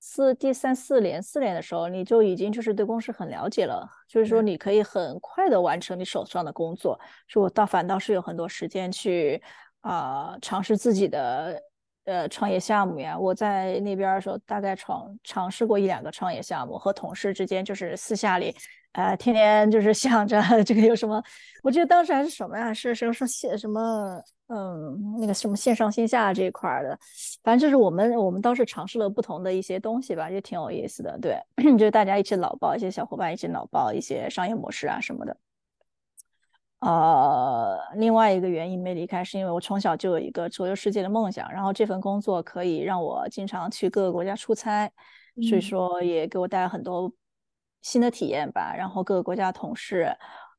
[0.03, 6.99] 四第三四年四年的时候，你就已经就是对公司很了解了，就是说你可以很快的完成你手上的工作。
[7.26, 9.43] 说我倒反倒是有很多时间去
[9.82, 11.62] 啊尝试自己的
[12.05, 13.18] 呃创业项目呀。
[13.18, 18.57] 我在那边的时候，大概尝尝试过一两个创业项目，和同事之间就是私下里。
[18.93, 21.22] 呃，天天就是想着 这个有什么，
[21.62, 22.74] 我记得当时还是什么呀？
[22.74, 24.20] 是是是线什么？
[24.49, 26.99] 嗯，那个什么线上线下这一块的，
[27.45, 31.16] 反正就是我们我们倒是尝试了不同的一些东西吧，也挺有意思的。
[31.20, 31.38] 对，
[31.78, 35.36] 就是大家一起脑爆，一些小伙伴一起脑爆一些商业模式啊什么的。
[36.80, 44.91] 呃，另外一个原因没离开，是因为我从小就有一个周游世界的梦想，然后这份工作可以让我经常去各个国家出差，
[45.49, 47.12] 所以说也给我带来很多。
[47.83, 50.14] 新的体验吧，然后各个国家同事，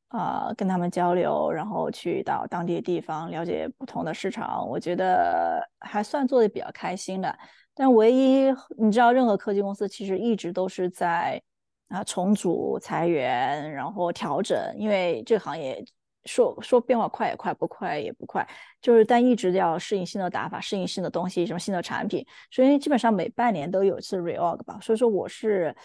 [0.08, 7.38] 啊，跟他们交流，然后去到当地的地方了解不同的市场，我觉得还算做的比较开心的。
[7.74, 11.42] 但唯一你知道，任何科技公司其实一直都是在
[11.88, 15.84] 啊重组、裁员，然后调整，因为这个行业
[16.26, 18.46] 说说变化快也快，不快也不快，
[18.82, 24.78] 就是但一直要适应新的打法，适应新的东西，什么新的产品，所以基本上每半年都有一次 reorg 吧。
[24.82, 25.76] 所以说我是。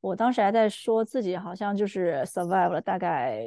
[0.00, 3.42] 我当时还在说自己好像就是 survive 了大概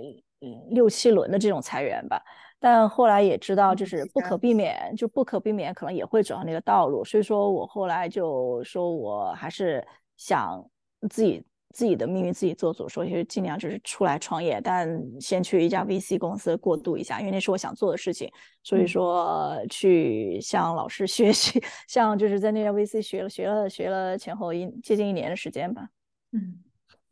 [0.72, 2.22] 六七轮的这种裁员吧，
[2.60, 9.86] 但后来也知道就是不可避免，就不可避免可能也会走上那个道路，所以说我后来就说我还是
[10.18, 10.66] 想
[11.10, 11.44] 自己
[11.74, 14.90] 自己的命运自己做主，所以尽量就是出来创业，但
[15.20, 18.32] 先去一家 VC 公司过渡一下，因为那是我想做的事情，
[18.64, 25.88] 所以说去向老师 学习，像就是在那家 VC 学了学了学了前后一接近一年的时间吧。
[26.32, 26.64] 嗯，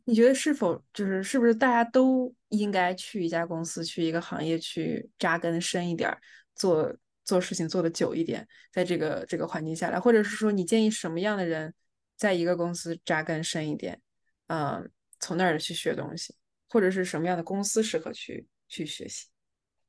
[0.04, 6.16] 你觉得是否就是是不是大家都应该去一家公司，去一个行业去扎根深一点，
[6.54, 11.74] 做做事情做的久一点，在这个这个环境下来，或者是说你建议什么样的人
[12.16, 14.00] 在一个公司扎根深一点？
[14.46, 14.90] 嗯，
[15.20, 16.34] 从那儿去学东西，
[16.68, 19.26] 或者是什么样的公司适合去去学习？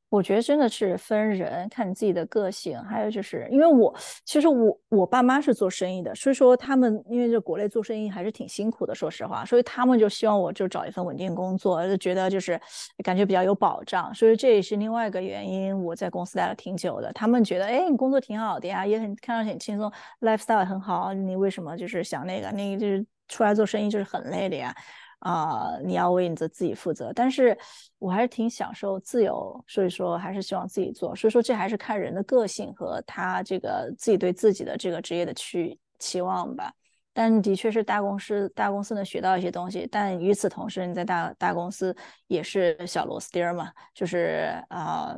[0.10, 2.78] 我觉得真的是分人，看你自己的个性。
[2.84, 3.96] 还有就是，因为我
[4.26, 12.60] 其实我我爸妈是做生意的，所以说他们因为这国内做生意还是挺辛苦的，说实话，所以他们就希望我就找一份稳定工作，就觉得就是
[13.04, 14.14] 感觉比较有保障。
[14.16, 17.14] 所以这也是另外一个原因，我在公司待了挺久的。
[17.14, 19.92] 他们觉得，哎，你工作挺好的呀，也很看上去很轻松
[20.22, 22.52] ，lifestyle 很好，你为什么就是想那个？
[22.52, 24.76] 那个就是出来做生意就是很累的呀。
[25.20, 27.58] 啊，你要为你的自己负责，但是
[27.98, 36.72] 我还是挺享受自由，所以说还是希望自己做，所以说这还是看人的个性和他这个自己对自己的这个职业的去期望吧。
[37.12, 41.94] 但的确是大公司，大公司能学到一些东西，但与此同时，你在大大公司
[42.28, 45.18] 也是小螺丝钉儿嘛，就是啊，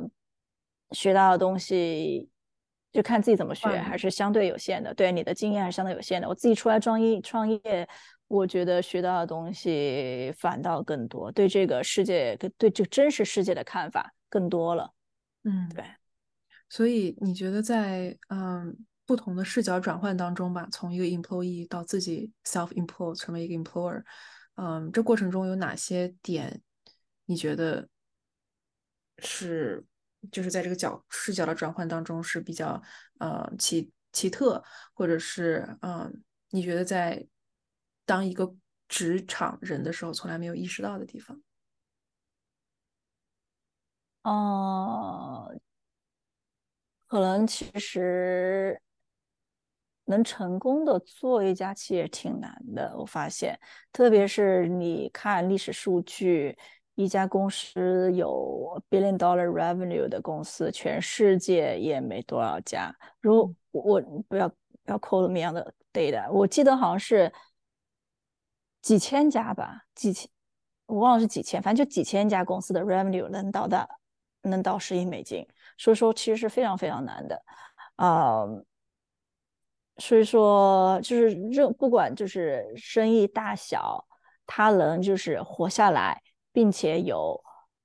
[0.90, 2.28] 学到的东西
[2.90, 4.92] 就看自己怎么学，还是相对有限的。
[4.94, 6.28] 对你的经验还是相对有限的。
[6.28, 7.88] 我自己出来创业创业。
[8.32, 14.94] 我觉得学到的东西反倒更多，对这个世界、对这个真实世界的看法更多了。
[15.44, 15.84] 嗯，对。
[16.70, 18.74] 所以你觉得在嗯
[19.04, 24.02] 不同的视角转换当中吧，从一个 employee 到自己 self-employed 成为一个 employer，
[24.54, 26.62] 嗯，这过程中有哪些点
[27.26, 27.86] 你觉得
[29.18, 29.84] 是
[30.30, 32.80] 就是在这个角视角的转换当中是比较
[33.18, 34.64] 呃奇奇特，
[34.94, 37.22] 或者是嗯你觉得在
[38.04, 38.54] 当一个
[38.88, 41.40] 职场人的时候，从来没有意识到的地方。
[44.24, 45.52] 哦，
[47.06, 48.80] 可能其实
[50.04, 52.94] 能成功的做一家企业挺难的。
[52.96, 53.58] 我发现，
[53.92, 56.56] 特别是你看历史数据，
[56.94, 62.94] 一家公司有 billion dollar revenue 的公司，全世界也没多少家。
[63.20, 67.32] 如我不要不要 quote 么样的 data，我记得好像是。
[68.82, 70.28] 几千家吧，几千，
[70.86, 73.88] 我忘了是几千，反正就几千家公司的 revenue 能到的，
[74.42, 75.46] 能到十亿美金，
[75.78, 77.42] 所以说其实是非常非常难的，
[77.96, 78.44] 啊，
[79.98, 84.04] 所以说就是任不管就是生意大小，
[84.46, 86.20] 他能就是活下来，
[86.52, 87.40] 并且有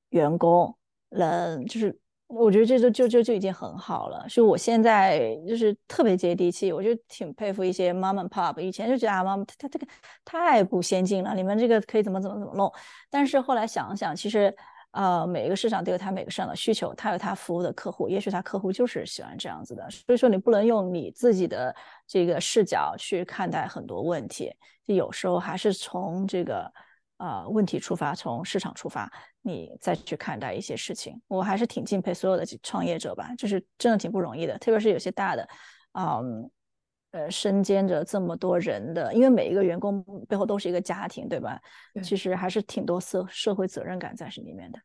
[0.09, 0.75] 员工
[1.09, 4.27] 能就是我觉得这就就就就已经很好了。
[4.27, 8.59] 所以我现在就是特别接地气，我就挺佩服一些 mom and pop。
[8.59, 9.87] 以前就觉得啊，mom 他他这个
[10.25, 12.69] 太不先进了，你们这个可以怎么怎么怎么弄。
[13.09, 14.53] 但是后来想想，其实
[14.91, 19.89] 呃，每一个市场都有它每个市场的需求，它有它服务的客户，也许他客户就是喜欢这样子的。
[19.89, 21.73] 所以说你不能用你自己的
[22.05, 24.53] 这个视角去看待很多问题，
[24.85, 26.69] 就有时候还是从这个。
[27.17, 29.11] 啊，问题出发，从市场出发，
[29.41, 35.47] 你再去看待一些事情，我还是挺敬佩所有的创业者吧，就是真的挺不容易的，特别是有些大的，
[35.93, 36.49] 嗯，
[37.11, 41.59] 呃，身兼着这么多人的，因为每一个员工背后都是一个家庭，对吧？
[42.03, 44.79] 其实还是挺多社社会责任感在是里面的。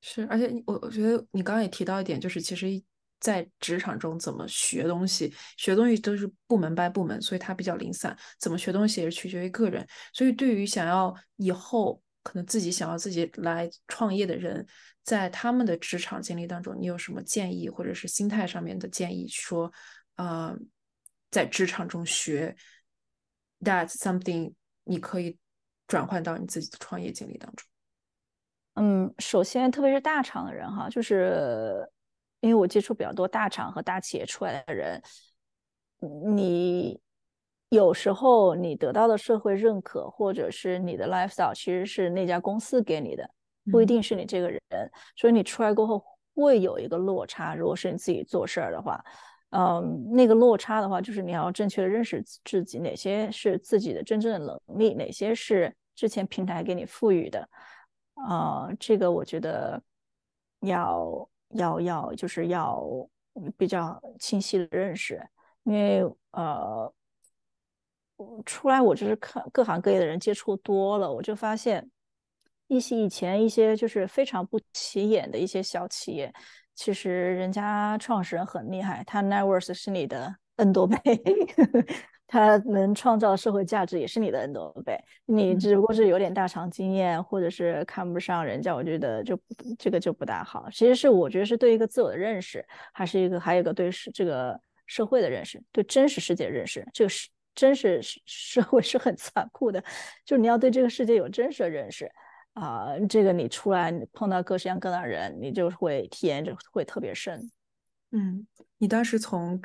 [0.00, 2.82] 是，而且我我觉得你刚刚也提到一点，就是其实。
[3.22, 8.18] 在职场中怎么学东西，学东西都是部门掰部门，所以它比较零散。
[8.40, 9.86] 怎么学东西也是取决于个人。
[10.12, 14.66] 所以对于想要以后可能自己想要自己来创业的人，
[15.04, 19.28] 在他们的职场经历当中，你有什么建议，或者是心态上面的建议？
[19.28, 19.72] 说，
[20.16, 20.58] 呃，
[21.30, 22.56] 在职场中学
[23.60, 24.52] that something，
[24.82, 25.38] 你可以
[25.86, 27.68] 转换到你自己的创业经历当中。
[28.74, 31.88] 嗯，首先，特别是大厂的人哈，就是。
[32.42, 35.00] 因为我接触比较多大厂和大企业出来的人，
[36.34, 37.00] 你
[37.68, 43.30] 有时候你得到的社会认可，或者是你的 lifestyle，其实是那家公司给你的，
[43.70, 44.60] 不一定是你这个人。
[45.14, 47.54] 所以你出来过后会有一个落差。
[47.54, 49.00] 如果是你自己做事儿的话，
[49.50, 57.48] 嗯，那个落差的话，就是你要正确的认识自己，哪些是自己的真正的能力，哪些是之前平台给你赋予的。
[58.14, 59.80] 啊，这个我觉得
[60.62, 61.28] 要。
[61.54, 62.82] 要要就是要
[63.56, 65.20] 比较清晰的认识，
[65.64, 66.92] 因为呃，
[68.44, 71.88] 出来我就是看各行各业的人接触多了，我就发现
[72.68, 76.32] 一些以前一些就是非常不起眼的一些小企业，
[76.74, 80.98] 其实人家创始人很厉害，他 network 是你的 N 多倍。
[82.32, 89.38] 他能创造社会价值也是你的 N 多倍，你只不过是有点大厂经验，或者是看不上人家，我觉得就
[89.78, 90.66] 这个就不大好。
[90.70, 92.64] 其实是我觉得是对一个自我的认识，
[92.94, 96.82] 还是一个还有一个对是这个社会的认识，对真实世界认识。
[96.94, 99.84] 这个是真实社会是很残酷的，
[100.24, 102.10] 就你要对这个世界有真实的认识
[102.54, 102.94] 啊。
[103.10, 107.50] 这个你出来碰到各式各样的人，你就会体验就会特别深。
[108.10, 108.46] 嗯，
[108.78, 109.60] 你当时从。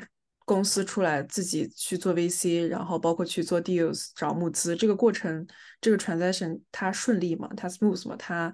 [0.48, 5.46] 公司出来自己去做 VC，然后包括去做 deals 找募资，这个过程，
[5.78, 7.50] 这个 transaction 它顺利吗？
[7.54, 8.16] 它 smooth 吗？
[8.18, 8.50] 它，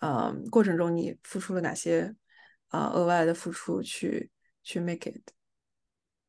[0.00, 2.14] 呃，过程中你付出了哪些，
[2.68, 4.30] 呃，额外的付出去
[4.62, 5.22] 去 make it？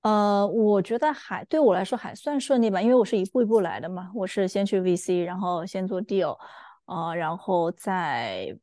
[0.03, 6.37] 呃，我觉得还对我来说还算顺利吧，因为我是一步一步来的嘛，我是先去 VC，然后先做 deal，
[6.85, 8.57] 呃，然后再。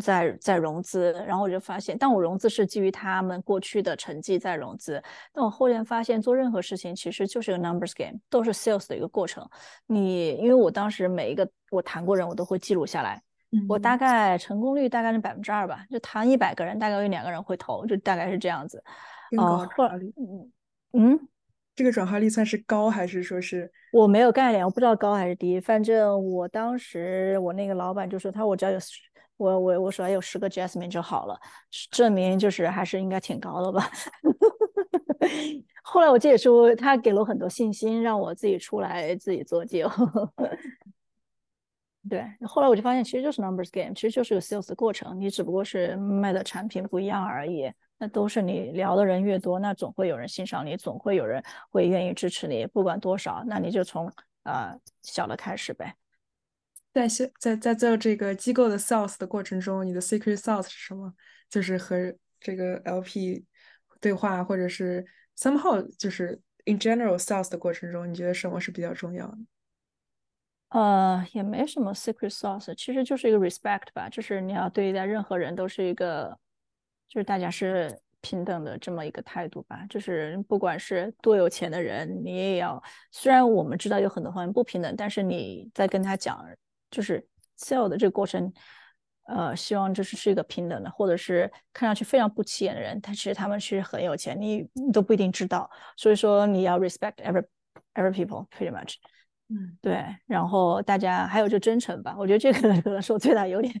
[0.00, 5.02] 在在融资，然后我就发现，但我融资是基于他们过去的成绩在融资。
[5.32, 9.48] 但我后面发现，做任何事情其实就是个 numbers game，都是 sales 的一个过程。
[9.86, 13.22] 你因为我当时每一个我谈过人，我都会记录下来。
[13.68, 18.82] 我大概成功率大概是百分之二吧，就谈一百个人，大概有两个人会投，就大概是这样子。
[19.38, 19.68] 哦，
[20.16, 20.52] 嗯
[20.92, 21.28] 嗯，
[21.76, 23.70] 这个转化率算是高还是说是？
[23.92, 25.60] 我没有概念，我不知道高还是低。
[25.60, 28.78] 反正我当时我那个老板就说，他我只要有。
[29.36, 31.38] 我我我说有十个 Jasmine 就好了，
[31.90, 33.90] 证明就是还是应该挺高的吧。
[35.82, 39.90] 后来我记得说他给了我很多信心，让我自己出来自己做 deal。
[42.08, 47.72] 对，后来我就发现其实就是 numbers game，其实就是个 sales 的过程，你只不过是卖的产品不一样而已。
[47.96, 54.12] 那都是你聊的人越多，那总会有人欣赏你，总会有人会愿意支持你，不管多少，那你就从
[54.42, 55.94] 呃小的开始呗。
[56.94, 57.08] 在
[57.40, 61.12] 在在做这个机构的 sales 的过程中，你的 secret sauce 是什么？
[61.50, 63.44] 就是和这个 LP
[64.00, 65.04] 对话，或者是
[65.36, 69.38] somehow 就是 in general sales 的过程中，你觉得什么是比较重要的？
[70.68, 76.38] 呃，也没什么 secret sauce，其实就是一个 respect 吧，就是你要对待任何人都是一个，
[77.08, 79.84] 就是大家是平等的这么一个态度吧。
[79.88, 86.44] 就是不管是多有钱的人，你也要，虽然我们知道有很多方面不平等，但是你在跟他讲。
[86.94, 87.26] 就是
[87.58, 88.52] sell 的这个过程，
[89.26, 95.68] 呃，希望就是是一个平等的，或者是看上去非常不起眼的人，但其实他们是很有钱，你你都不一定知道。
[95.96, 97.44] 所以说你要 respect every
[97.94, 98.94] every people pretty much。
[99.48, 100.04] 嗯，对。
[100.26, 103.74] 然后大家还有就真诚吧，我觉得这个 可能是我最大优点，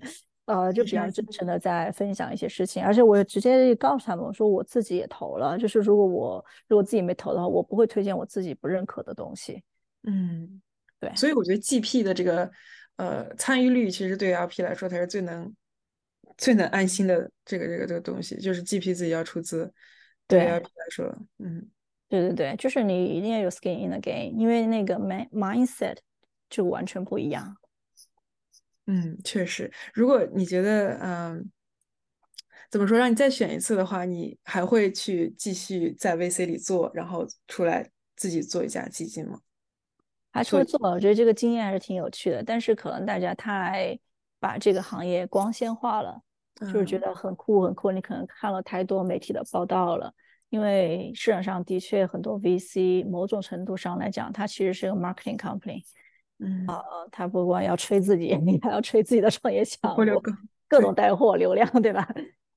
[0.46, 9.62] 呃，就比较真诚的在分享一些事情，而且我直接告诉他们，我说我自己也投了，就是如果我如果自己没投的话，我不会推荐我自己不认可的东西。
[10.02, 10.60] 嗯，
[11.00, 11.10] 对。
[11.14, 12.50] 所以我觉得 GP 的这个。
[12.96, 15.54] 呃，参与率其实对 LP 来说才是最能
[16.36, 19.72] 最能安心的这个这个这个东西，就是 GP 自己要出资，
[20.26, 21.06] 对 LP 来说，
[21.38, 21.70] 嗯，
[22.08, 25.96] 对对对，就是你一定要有 skin in the game，因为那个 mind mindset
[26.48, 27.56] 就完全不一样。
[28.86, 31.50] 嗯，确实，如果你觉得嗯。
[32.70, 32.98] 怎么说？
[32.98, 39.40] 让你再选一次的话，你还会去继续在 VC 里做，然后出来自己做一家基金吗？
[40.34, 42.42] 还是会做，我觉得这个经验还是挺有趣的。
[42.42, 43.96] 但是可能大家太
[44.40, 46.20] 把这个行业光鲜化了，
[46.60, 47.92] 就是觉得很酷很酷。
[47.92, 50.12] 你可能看了太多媒体的报道了，
[50.50, 55.82] 因为市场上的确很多 VC，某种程度上来讲，它其实是个 marketing company。
[56.40, 56.82] 嗯啊，
[57.12, 60.32] 他不光要吹自己，你还要吹自己的创业项目，各
[60.66, 62.12] 各种带货流量，对吧？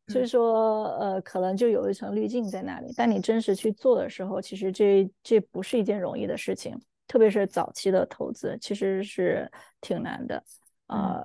[0.07, 2.91] 所以说，呃，可能就有一层滤镜在那里。
[2.97, 6.75] 但你真实去做的时候，其实这这不是一件容易的事情，
[7.07, 9.49] 特别是早期的投资，其实是
[9.81, 10.43] 挺难的。
[10.87, 11.23] 呃，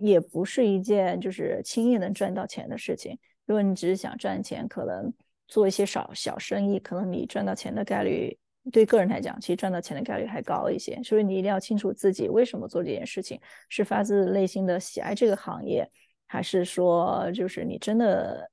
[0.00, 3.18] 也不是一件就是轻易能赚到钱的事情。
[3.46, 5.12] 如果你只是想赚钱，可能
[5.46, 8.36] 做一些小小生意，可能你赚到钱的概率，
[8.72, 11.00] 对个人来讲，其实赚到钱的概率还高一些。
[11.02, 15.88] 所以你一定要清楚自己为什么做这件事情，是发自内心的喜爱这个行业。
[16.26, 18.50] 还是说，就是你真的，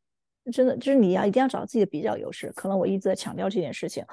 [0.51, 2.51] 真的就是你要一定要找自己的比较优势。
[2.51, 4.05] 可能我一直在强调这件事情，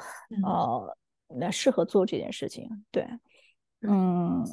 [0.43, 0.97] 呃，
[1.37, 2.69] 那适合做这件事情。
[2.91, 3.07] 对，
[3.83, 4.45] 嗯，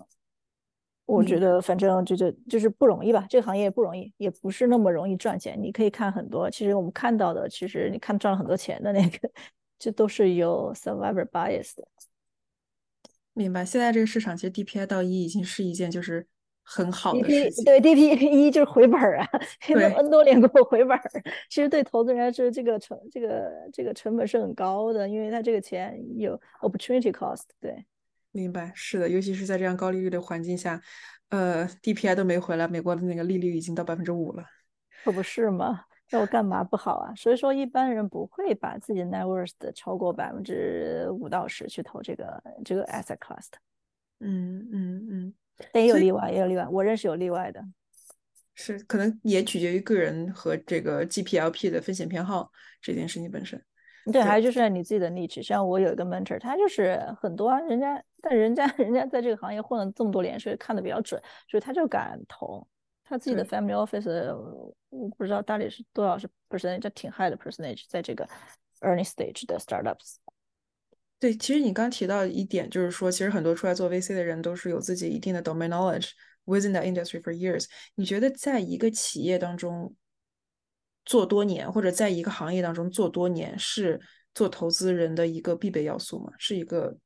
[1.05, 5.61] 我觉得反正就就就是不容易吧，这个行业不容易，也不是那么容易赚钱。
[5.61, 9.29] 你可以看很多，其实我们看到的，其实你看赚了很多钱的那个，
[9.79, 11.87] 这都是有 survivor bias 的。
[13.33, 13.65] 明白。
[13.65, 16.27] 现在这个市场其实 DPI 到一已经是一件就是。
[16.67, 19.29] 很好的事情，对 DP 一就是回本儿啊，
[19.69, 21.01] 那 N 多年给我回本儿。
[21.47, 27.43] 其实对投资人来说这个成这个这个成本是很高的，因为他这个钱有 opportunity cost。
[27.61, 27.85] 对，
[28.31, 30.81] 明白，是的，尤其是在这样高利率的环境下，
[31.29, 34.43] 呃，DPI 都没回来，美国的那个利率已经到百分之五了，
[35.03, 35.85] 可不是吗？
[36.11, 37.13] 那我干嘛不好啊？
[37.15, 43.47] 所以说一般人不会把自己 net worth 超过百分之五到十去投这个这个 asset class。
[44.19, 45.33] 嗯嗯嗯。
[45.71, 46.67] 但也有例外，也有例外。
[46.69, 47.63] 我认识有例外的，
[48.53, 52.51] 是可能也取决于个人和这个 GPLP 的风险偏好
[52.81, 53.63] 这件事情本身。
[54.11, 55.41] 对，还有就是你自己的 niche。
[55.41, 62.67] 像我有一个 mentor，他就是很多人家，但人家人家在这个行业混了这么多年，所以看的比较准，所以他就敢投。
[63.03, 64.07] 他自己的 family office，
[64.89, 68.27] 我不知道到底是多少是 percentage，挺 high 的 percentage，在这个
[68.81, 70.17] early stage 的 startups。
[71.17, 76.11] 对，其实你刚提到一点，就是说，其实很多出来做 VC 的人都是有自己一定的 domain knowledge
[76.45, 77.65] within that industry for years。
[77.95, 79.95] 你觉得在一个企业当中
[81.05, 83.99] 做多年，或者在一个行业当中做多年，是
[84.33, 86.33] 做投资人的一个必备要素吗？
[86.37, 86.97] 是一个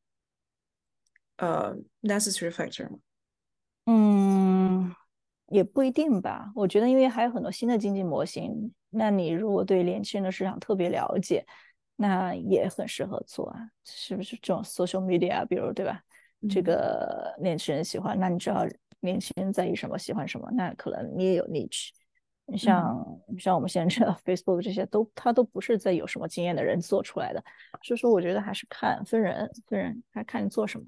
[1.37, 2.97] 呃 necessary factor 吗？
[3.85, 4.93] 嗯，
[5.47, 6.51] 也不一定吧。
[6.55, 11.45] 我觉得，因为还有很多新的经济模型，那你如果对年轻人的市场特别了解。
[12.01, 16.01] 那也很适合做啊，是不是这种 social media，比如对吧？
[16.49, 18.65] 这个年轻人喜欢，那你知道
[19.01, 21.89] 年轻人在意什么，喜欢什么，那可能你也有 niche。
[22.45, 23.05] 你像
[23.37, 27.43] 像我们现在这 Facebook 这些，都他都不是在有什么经验的人做出来的，
[27.83, 30.85] 所以说我觉得还是看分人，分人还看你做什么。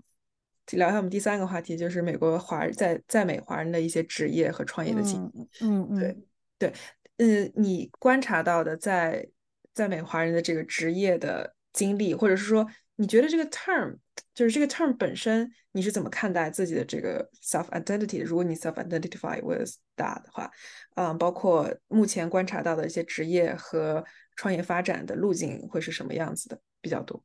[0.72, 5.50] 聊一下我们第三个话题，就是美国华在在美华人的一些职业和创业的经历。
[5.60, 6.18] 嗯嗯，对
[6.58, 6.74] 对，
[7.18, 9.28] 嗯，你观察到的在。
[9.74, 13.98] 在美华人的这个职业的经历，或者是说，你觉得这个 term
[14.34, 18.24] 就是这个 term 本身，你是怎么看待自己的这个 self identity？
[18.24, 20.52] 如果你 self identify with that 的话，
[20.96, 24.04] 嗯，包括目前观察到的一些职业和
[24.36, 27.24] 创业发展的路径会是什么样子的比较多？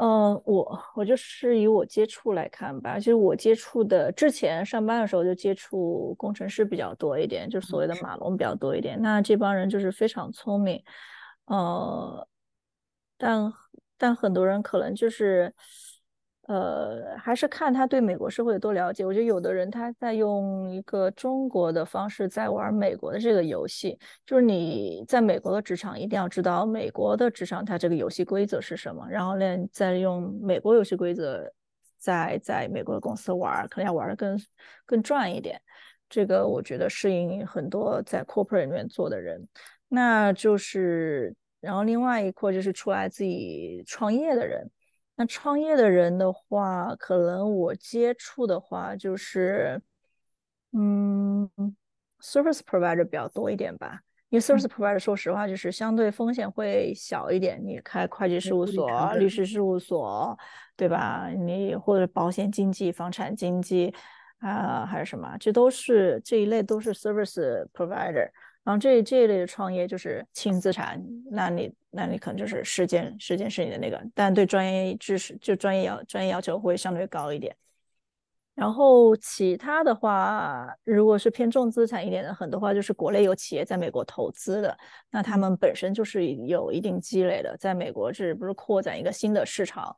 [0.00, 8.98] 嗯，我我就是以我接触来看吧，其实我接触的之前上班的时候就接触工程师比较多一点，就所谓的马龙比较多一点。
[9.02, 10.82] 那这帮人就是非常聪明，
[11.44, 12.26] 呃，
[13.18, 13.52] 但
[13.98, 15.54] 但很多人可能就是。
[16.50, 19.06] 呃，还是看他对美国社会有多了解。
[19.06, 23.96] 我觉得有的人他在用一个中国的方式在玩美国的这个游戏，
[24.26, 31.48] 就是你在美国的职场一定要知道美国的职场它这个游戏规则是什么，然后呢，再用美国游戏规则
[32.00, 34.36] 在在美国的公司玩，可能要玩的更
[34.84, 35.56] 更赚一点。
[36.08, 39.46] 这个我觉得适应很多在 corporate 里面做的人，
[39.86, 44.68] 那就是，然后另外一块就是出来自己创业的人。
[45.20, 49.78] 那创业的人的话，可能我接触的话就是，
[50.72, 51.46] 嗯
[52.22, 54.00] ，service provider 比较多一点吧。
[54.30, 57.60] 因为 service provider 说实话就是相对风险会小一点。
[57.62, 60.34] 你开会计事务所、律师事务所，
[60.74, 61.28] 对吧？
[61.28, 63.94] 你或者保险经纪、房产经纪，
[64.38, 68.30] 啊，还是什么，这都是这一类都是 service provider。
[68.62, 77.56] 然后这这一类的创业就是轻资产，那你那你可能就是时间时间是你的那个，但对专业知识就专业要专业要求会相对高一点。
[78.54, 84.76] 然后其他的话，如果是偏重资产一点的，很多话就是国内有企业在美国投资的，
[85.10, 89.96] 那他们本身就是有一定积累的，在美国这不是扩展一个新的市场。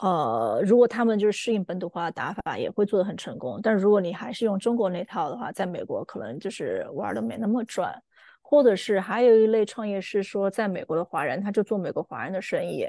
[0.00, 3.60] 呃，如果他们就是适应本土化的打法，也会做得很成功。
[3.62, 7.94] 但如果你还是用中国那套的话，在美国可能就是玩的没那么转。
[8.40, 12.86] 或者是还有一类创业是说，在美国的华人，他就做美国华人的生意，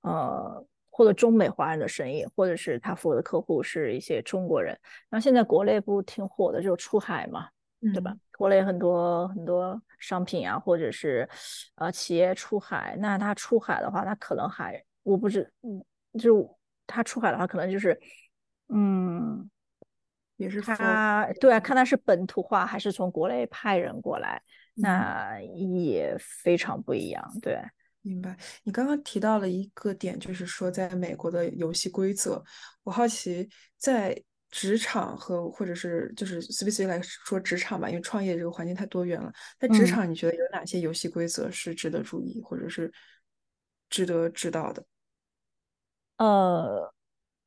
[0.00, 4.76] 呃，或者中美华人的生意，或者是他服务的客户是一些中国人。
[5.08, 7.46] 那现在国内不挺火的，就是出海嘛，
[7.94, 8.16] 对吧？
[8.36, 11.28] 国内很多很多商品啊，或者是
[11.76, 15.48] 呃企业出海，那他出海的话，他可能还我不知
[16.16, 16.18] 嗯。
[16.18, 16.58] 就
[16.88, 17.98] 他出海的话，可能就是，
[18.68, 19.50] 嗯，
[20.36, 24.40] 也是他对啊，看他是本土化还是从国内派人过来，
[24.74, 27.28] 那也非常不一样。
[27.42, 27.60] 对，
[28.02, 28.36] 明白。
[28.62, 32.40] 你刚刚提到了一个点，就是说在美国的游戏规则，
[32.84, 34.16] 我好奇在
[34.52, 39.32] 职场和或者是就是 specific 来说职场吧，因为创业这个环境太多元了。
[39.58, 42.92] 在职场，你觉得有哪些游戏规则是值得注意，或者是
[43.90, 44.84] 值得知道的？
[46.18, 46.92] 呃，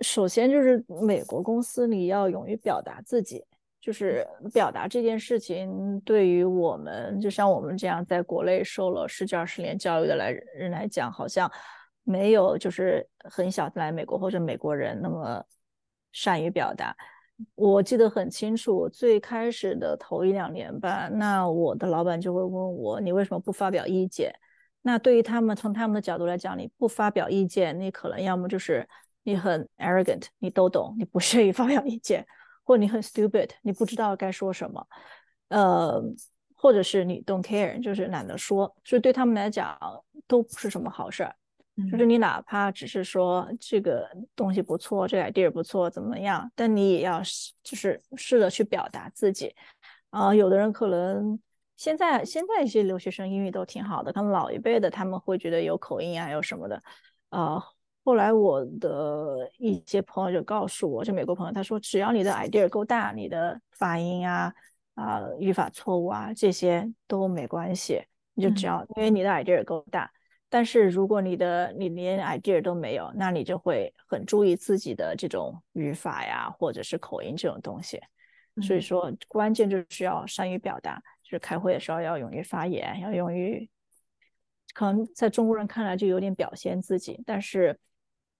[0.02, 3.44] 首先就是美国公司你要勇于表达自己，
[3.82, 11.52] 就是表达这件事情，对于我们就像我们这样在国内受了十几二十年教育的来人来讲，好像
[12.04, 15.44] 没有就是很小来美国或者美国人那么
[16.12, 16.96] 善于表达。
[17.56, 24.30] 我记得很清楚，最开始的头一两年吧，那我的老板就会问我，你为什么不发表意见？
[24.82, 28.88] 那对于他们，从他们的角度来讲，你不发表意见，你可能要么就是
[29.24, 32.26] 你很 arrogant，你都懂，你不屑于 发表意见，
[32.64, 34.88] 或者你很 stupid，你不知道该说什么，
[35.50, 36.02] 呃，
[36.56, 39.78] 或者是你 don't care，就是懒得说，所以对他们来讲
[40.26, 41.36] 都不是什么好事儿。
[41.92, 47.22] 就是你哪怕只是说这个东西不错，这个 idea 不错，怎么样，但你也要
[47.64, 49.54] 就是试着去表达自己。
[50.10, 51.38] 啊，有的人可能。
[51.80, 56.84] 现在现在一些留学生英语都挺好的，可能老一辈的他们会觉得有口音啊，有什么的。
[57.30, 57.58] 呃，
[58.04, 64.54] 后来我的一些朋友就告诉我，就美国朋友，他说只要你的 idea 够大，你的发音啊
[64.96, 68.04] 啊语法错误啊这些都没关系，
[68.34, 70.12] 你就只要因为你的 idea 够大。
[70.50, 78.02] 但是如果你的你连 idea 都没有，那你就会很注意自己的这种语法呀，或者是口音这种东西。
[78.62, 81.02] 所以说，关键就是要善于表达。
[81.30, 83.70] 就是开会的时候要勇于发言，要勇于，
[84.74, 87.78] 可能在中国人看来就有点表现自己，但是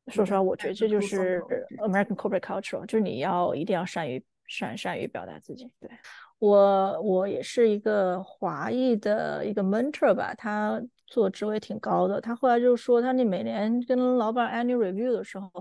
[0.08, 1.40] 说实话，我觉得这就是
[1.78, 5.72] American corporate culture，就是你要一定要善于善善于表达自己。
[5.80, 5.88] 对
[6.40, 15.52] 我，我也是一个华裔的一个 mentor 吧，他做职位挺高的，他后来就说，他你每年跟老板 annual review 的时候，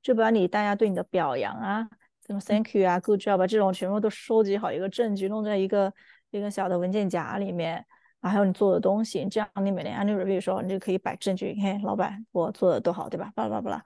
[0.00, 1.86] 就把你大家对你的表扬啊，
[2.26, 5.92] 什么 thank you 啊，good job 啊，这种全部都收集好一个证据，弄在一个。
[6.30, 7.84] 一个小的文件夹里面，
[8.20, 13.32] 啊，还有你做的东西，这样你每年 annual review 的时候，你就可以摆证据，嘿，老板，我做的多好，对吧？
[13.34, 13.84] 巴拉巴拉巴拉，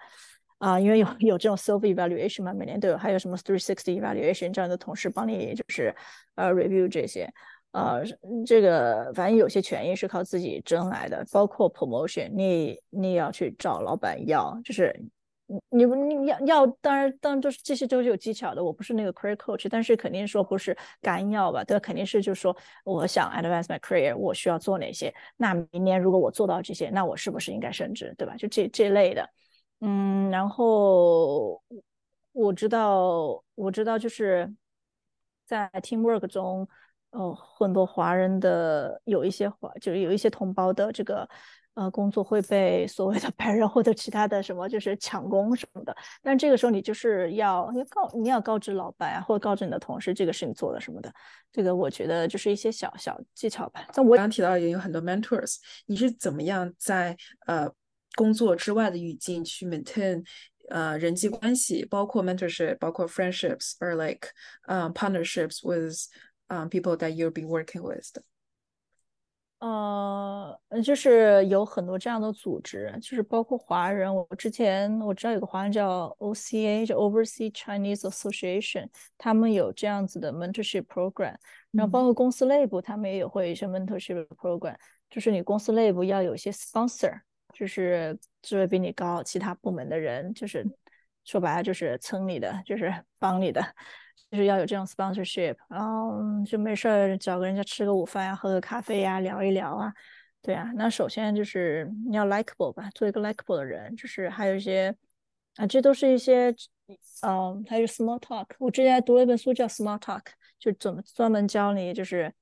[0.59, 5.95] 啊，因为有有这种 self evaluation 嘛，每年都有，还有什么 three sixty evaluation，这样的同事帮你就是
[6.34, 7.32] 呃 review 这些，
[7.70, 8.03] 呃，
[8.45, 14.95] 这个反正有些权益是靠自己争来的，包括 promotion，你你也要去找老板要，就是。
[15.70, 25.12] 你你要要当然当然都是这些都是有技巧的，我不是那个 career coach，但是肯定说不是干要吧，对，肯定是就是说我想 advance my career，我需要做哪些？
[25.36, 28.34] 那明年如果我做到这些，那我是不是应该升职，对吧？
[28.36, 29.28] 就这这类的，
[29.80, 31.62] 嗯，然后
[32.32, 34.55] 我知道我知道就是
[35.44, 36.66] 在 teamwork 中，
[37.11, 41.28] 呃，很多华人的有一些华就是有一些同胞的这个。
[41.74, 45.96] 呃，工作会被所谓的白人或者其他的什么，就是抢工什么的。
[46.22, 51.10] 但这个时候你就是要要告你要告知老板啊，或者告知你的同事这个是你做的什么的。
[51.50, 53.86] 这个我觉得就是一些小小技巧吧。
[53.94, 55.56] 像我刚提到也有很多 mentors，
[55.86, 57.16] 你是怎么样在
[57.46, 57.70] 呃
[58.16, 60.22] 工作之外的语境去 maintain
[60.68, 64.28] 呃人际关系，包括 mentorship，包括 friendships，or like
[64.66, 65.96] 嗯 partnerships with
[66.48, 68.22] 嗯 people that you've been working with 的。
[69.62, 74.12] 呃，就是有很多这样的组织，就是包括华人。
[74.12, 81.36] 我之前我知道有个华人叫 OCA，就 Overseas Chinese Association，他们有这样子的 mentorship program。
[81.70, 84.74] 然后包括公司内部，他们也有会有一些 mentorship program，
[85.08, 87.20] 就是你公司内部要有一些 sponsor，
[87.54, 90.66] 就是职位比你高，其他部门的人就是
[91.24, 93.64] 说白了就是蹭你的，就是帮你的，
[94.33, 99.93] 就是要有这种 sponsorship，然后就没事儿找个人家吃个午饭呀，喝个咖啡呀，聊一聊啊。
[100.41, 104.97] 对啊，那首先就是你要 likable 吧，做一个 likable 的人，就是还有一些
[105.57, 106.49] 啊，这都是一些，
[107.20, 108.47] 嗯，还有 small talk。
[108.59, 110.22] 我之前读了一本书叫 small talk，
[110.59, 112.33] 就怎么专门教你就是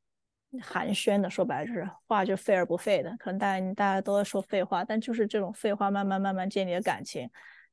[0.63, 3.13] 寒暄的，说白了就是话就费而不费的。
[3.19, 7.29] 可能大家大家都在说废话，但就是这种废话慢慢慢慢建立的感情，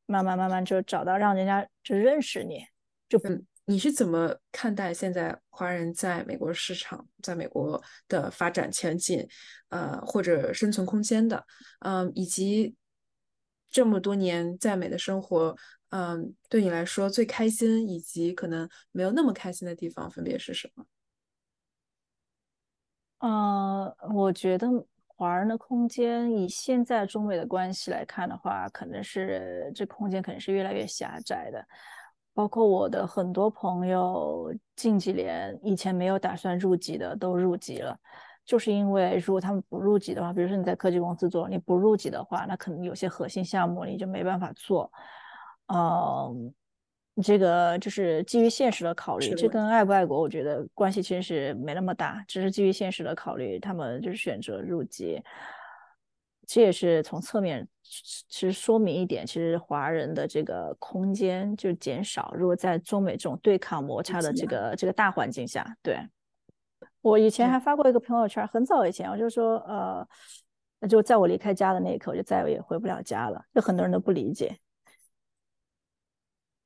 [0.08, 2.66] 慢慢慢慢就找到让人家就认识你，
[3.08, 3.28] 就不。
[3.70, 9.28] 你是怎么看待现在华人在美国市场、在美国的发展前景，
[9.68, 11.46] 呃，或者生存空间的？
[11.82, 12.74] 嗯，以及
[13.70, 15.54] 这么多年在美的生活，
[15.90, 20.86] 嗯，对你来说最开心以及可能没有那么开心的地方分别是什么？
[23.20, 24.66] 呃，我觉得
[25.08, 31.68] 华人的空间，以现在中美的关系来看的话，可能是这空间可能是越来越狭窄的。
[32.38, 37.98] 包括我的很多朋友，近几年以前没有打算入籍的都入籍了，
[38.46, 44.92] 就是因为如果他们不入籍的话，比如说你在科技公司做，你不入籍的话，那可能有些核心项目你就没办法做。
[45.74, 46.54] 嗯，
[47.24, 55.20] 这个就是基于现实的考虑，这跟爱不爱国我觉得关系其实是没那么大，只是基于现实的考虑，他们就是选择入籍。
[56.48, 62.34] 这也是从侧面其实说明一点，其实华人的这个空间就减少。
[62.34, 66.00] 如果在中美这种对抗摩擦的这个这个大环境下，对
[67.02, 70.08] 我以前还发过一个朋友圈，很早以前我就说，呃，
[70.80, 73.44] 那就在我离开家的那一刻，我就再也回不了家了。
[73.54, 74.58] 就很多人都不理解。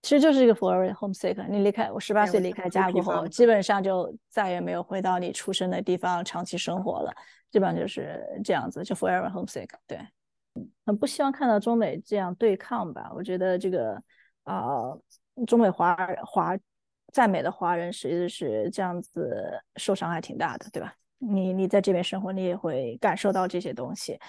[0.02, 1.48] 其实就是一个 forever homesick。
[1.48, 7.14] 你离开我十八岁离开家过后，基本上就再也没有回到你出生的地方长期生活了，
[7.52, 9.70] 基本上就是这样子，就 forever homesick。
[9.86, 10.00] 对，
[10.86, 13.12] 很不希望看到中美这样对抗吧？
[13.16, 14.02] 我觉得这个
[14.44, 14.92] 啊，
[15.46, 15.96] 中美华
[16.26, 16.58] 华
[17.14, 20.94] 在美的华人，实际是这样子受伤还挺大的，对吧？
[21.20, 24.20] 你你在这边生活，你也会感受到这些东西。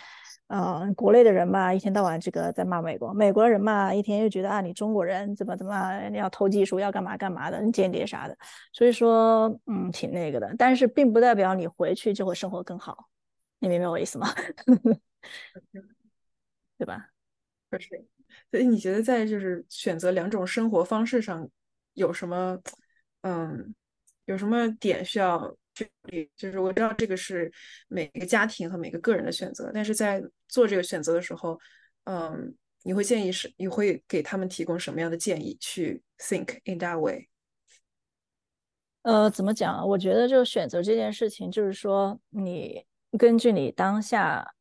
[0.54, 8.36] 嗯，国内的人嘛，一天到晚这个在骂美国；美国人嘛，一天又觉得啊，你中国人怎么怎么你要偷技术，要干嘛干嘛的，你间谍啥的。
[8.70, 10.54] 所以说，嗯，挺那个的。
[10.58, 13.08] 但是并不代表你回去就会生活更好，
[13.60, 14.28] 你明白我意思吗？
[16.76, 17.08] 对吧？
[17.70, 17.88] 不是。
[18.50, 21.48] 所以你觉得在就是选择两种生活方式上
[21.94, 22.58] 有什么
[23.22, 23.74] 嗯
[24.26, 25.56] 有什么点需要？
[26.36, 27.50] 就是我知道这个是
[27.88, 31.58] 每个家庭和每个个人的选择，但是在做这个选择的时候，
[32.04, 37.28] 嗯，你会建议是你会给他们提供什么样的建议去 think in that way？
[39.02, 39.88] 呃，怎么讲？
[39.88, 42.84] 我觉得就选择这件事情，就是说你
[43.18, 44.54] 根据你当下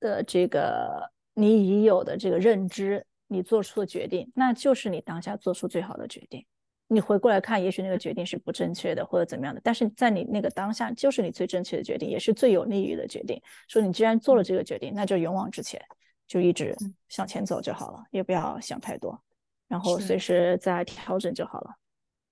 [0.00, 6.44] 的这个你已有的这个认知，你做出的决定，那就是你当下做出最好的决定。
[6.90, 13.38] 你回过来看，也许那个决定是不正确的，或者怎么样的，但是在你那个当下，就是你最正确的决定，也是最有利于的决定。
[13.68, 15.78] 说你既然做了这个决定，那就勇往直前，
[16.26, 16.74] 就一直
[17.08, 19.22] 向前走就好了，也不要想太多，
[19.68, 21.74] 然后随时再调整就好了。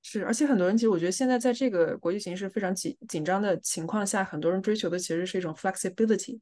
[0.02, 6.40] 是，而且很多人其实我觉得现在在这个国际形势非常紧紧张的情况下，很多人追求的其实是一种 flexibility，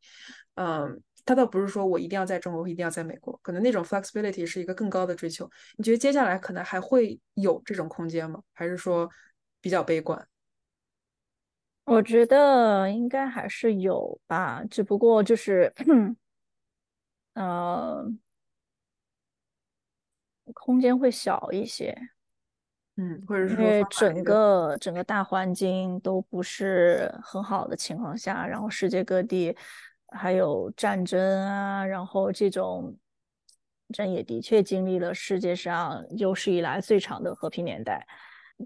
[0.54, 1.00] 嗯。
[1.24, 5.50] 他倒不是说我一定要在中国，我一定要在美国，可能那种 flexibility 是一个更高的追求。
[5.76, 8.42] 你觉得接下来可能还会有这种空间吗？
[8.52, 9.08] 还是说
[9.60, 10.28] 比较悲观？
[11.86, 15.72] 我觉得应该还是有吧，只不过就是，
[17.34, 18.06] 呃，
[20.54, 21.94] 空间会小一些。
[22.96, 29.56] 嗯，或者说因为整个整个大环境都不是很好的情况下，然后世界各地。
[30.16, 32.96] 还有战争啊，然后这种，
[33.92, 38.06] 这也的确经历了世界上有史以来最长的和平年代。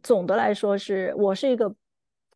[0.02, 1.74] 总的来说，是我是一个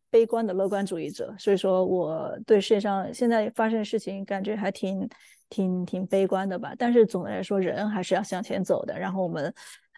[0.09, 5.07] 悲观的乐观主义者，所以说我对世界上现在发生的事情感觉还挺
[5.49, 6.73] 挺挺悲观的吧。
[6.77, 8.97] 但是总的来说，人还是要向前走的。
[8.97, 9.53] 然后我们，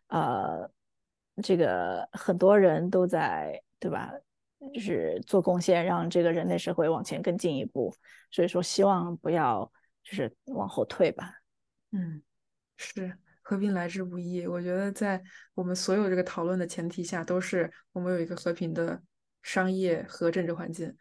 [0.08, 0.70] 呃，
[1.42, 4.12] 这个很多人都在，对吧？
[4.74, 7.94] 就是做贡献，让这个人类社会往前更进一步。
[8.32, 9.72] 所以说，希望不要
[10.04, 11.34] 就是往后退吧。
[11.92, 12.22] 嗯，
[12.78, 14.46] 是和平来之不易。
[14.46, 19.02] 我觉得在我们所有这个讨论的前提下，都是我们有一个和平的
[19.42, 20.96] 商业和政治环境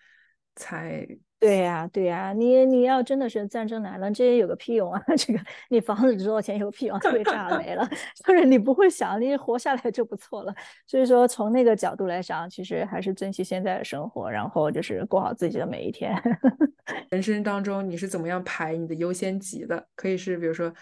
[0.55, 1.07] 才。
[1.41, 5.03] 对呀，对呀，你你要真的是战争来了，这也有个屁用啊！
[5.19, 7.87] 这个你房子值多少钱有个屁用，被炸没了，
[8.27, 10.55] 就是你不会想，你活下来就不错了。
[10.87, 16.15] 所以说，从那个角度来讲，其实还是珍惜现在的生活，然后就是过好自己的每一天。
[17.11, 19.87] 人生当中，你是怎么样排你的优先级的？
[19.95, 20.73] 可以是比如说，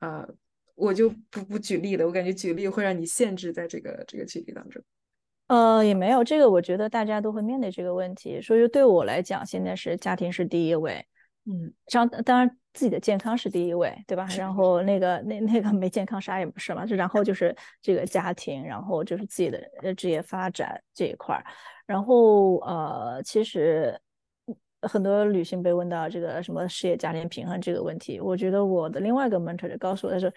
[0.00, 0.28] 呃，
[0.74, 4.82] 我就不不举例了，我感觉举例会让你限制在这个这个距离当中。
[5.50, 11.04] 呃，也没有这个，我觉得大家都会面对这个问题，所以对我来讲，现在是家庭是第一位，
[11.44, 14.28] 嗯，当当然自己的健康是第一位，对吧？
[14.38, 21.44] 然后那个那那个没健康啥也不是嘛，就然后就是这个家庭，然后就是自己的职业发展这一块儿，
[21.84, 24.00] 然后呃，其实
[24.82, 30.32] 很多女性被问到这个什么事业家庭平衡这个问题，我觉得我的另外一个 mentor 就告诉我的是，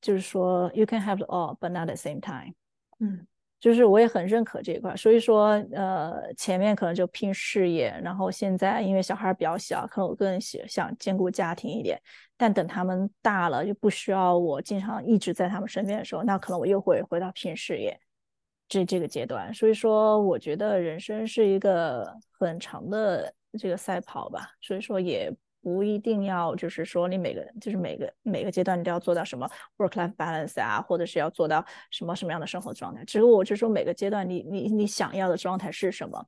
[0.00, 2.54] 就是说 you can have all but not at the same time，
[3.00, 3.26] 嗯。
[3.62, 11.96] 就是我也很认可这一块，所以说，呃，前面可能就拼事业，然后现在因为小孩比较小，可能我更喜想兼顾家庭一点。
[12.36, 17.96] 但等他们大了，就不需要我经常一直在他们身边的时候，那可能我又会回到拼事业
[18.68, 19.54] 这这个阶段。
[19.54, 25.32] 所以说，我觉得人生是一个很长的这个赛跑吧，所以说也。
[25.62, 29.48] 不一定要就是说你每个就是每个每个阶段你都要做到什么
[29.78, 33.04] work life balance 啊，或者是要做到什么什么样的生活状态。
[33.04, 36.26] 只是我就说每个阶段你你你想要的状态是什么，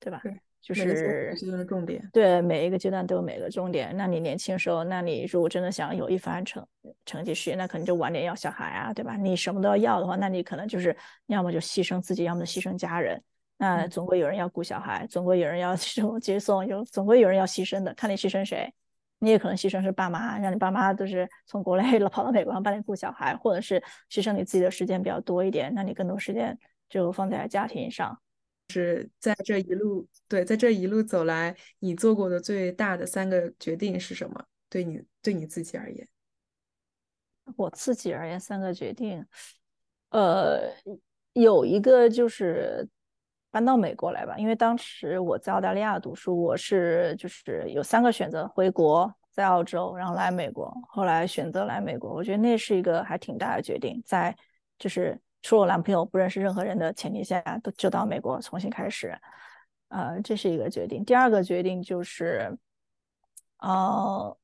[0.00, 0.20] 对吧？
[0.22, 2.10] 对，就是阶段的重点。
[2.12, 3.96] 对，每一个阶段都有每个重点。
[3.96, 6.66] 那你年轻时候，那你如果真的想有一番成
[7.06, 9.16] 成绩事业，那可能就晚点要小孩啊，对吧？
[9.16, 10.96] 你什么都要要的话，那你可能就是
[11.26, 13.22] 要么就牺牲自己，要么牺牲家人。
[13.60, 18.72] 那总归有人要顾小孩，总归有人要 送接送，有总归有人要牺牲的，看你牺牲谁。
[19.20, 26.56] 你也可能牺牲是爸妈，让你爸妈都是从国内了 跑到美国帮你顾小孩，或者是牺牲你自己的时间比较多一点，那你更多时间
[26.88, 28.16] 就放在家庭上。
[28.68, 34.44] 是在这一路对，在这一路走来，你做过的最大的三个决定是什么？
[34.70, 36.06] 对你对你自己而言，
[37.56, 39.26] 我自己而言，三个决定，
[40.10, 40.72] 呃，
[41.32, 42.88] 有一个就是。
[43.50, 50.70] 搬到美国来吧，因为当时我在澳大利亚读书，我是就是有三个选择：回国、在澳洲，然后来美国。
[50.86, 54.36] 后来选择来美国，我觉得那是一个还挺大的决定，在
[54.78, 59.18] 就是除了我男朋友不认识任何人的前提下，都就到美国重新开始。
[59.88, 61.02] 呃，这是一个决定。
[61.02, 62.54] 第二个决定就是，
[63.60, 64.36] 呃，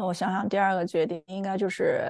[0.00, 2.02] 我想想，第二个决定应该就是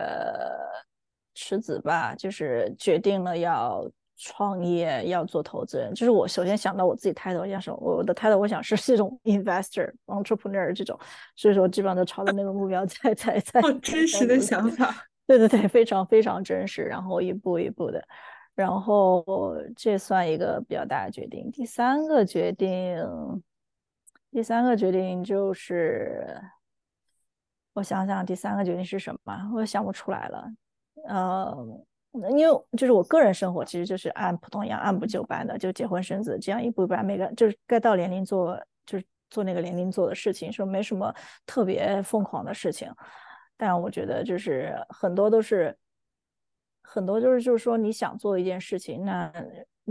[1.35, 3.85] 辞职吧，就是决定了要。
[4.25, 10.97] 创业要做投资人，就是我首先想到我自己 title 要什么，我的 title 我想是这种 investor entrepreneur 这种，
[11.35, 13.61] 所以说基本上都朝着那个目标在在在。
[13.83, 14.95] 真实的想法，
[15.27, 18.01] 对对对，非常非常真实，然后一步一步的，
[18.55, 19.25] 然后
[19.77, 21.51] 这算一个比较大的决定。
[21.51, 22.97] 第三个决定，
[24.31, 26.41] 第三个决定就是，
[27.73, 29.51] 我想想，第三个决定是什么？
[29.55, 30.49] 我想不出来了，
[31.09, 31.85] 呃。
[32.13, 41.15] 因为就是我个人生活，其实就是按普通一样按部就班的，就结婚生子，这样一步一步，每个就是该到年龄做，就是做那个年龄做的事情，说没什么
[41.47, 42.93] 特别疯狂的事情。
[43.57, 45.75] 但我觉得就是很多都是，
[46.83, 49.33] 很多就是就是说你想做一件事情，那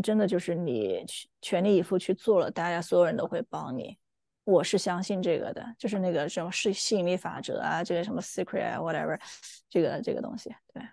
[0.04, 1.04] 真的就是你
[1.42, 3.98] 全力以赴去做了，大家所有人都会帮你。
[4.44, 9.20] 我是相信这个的，就是那个什么吸吸引力法则啊，这个什么 secret 啊，whatever，
[9.70, 10.84] 这个这个东西，对。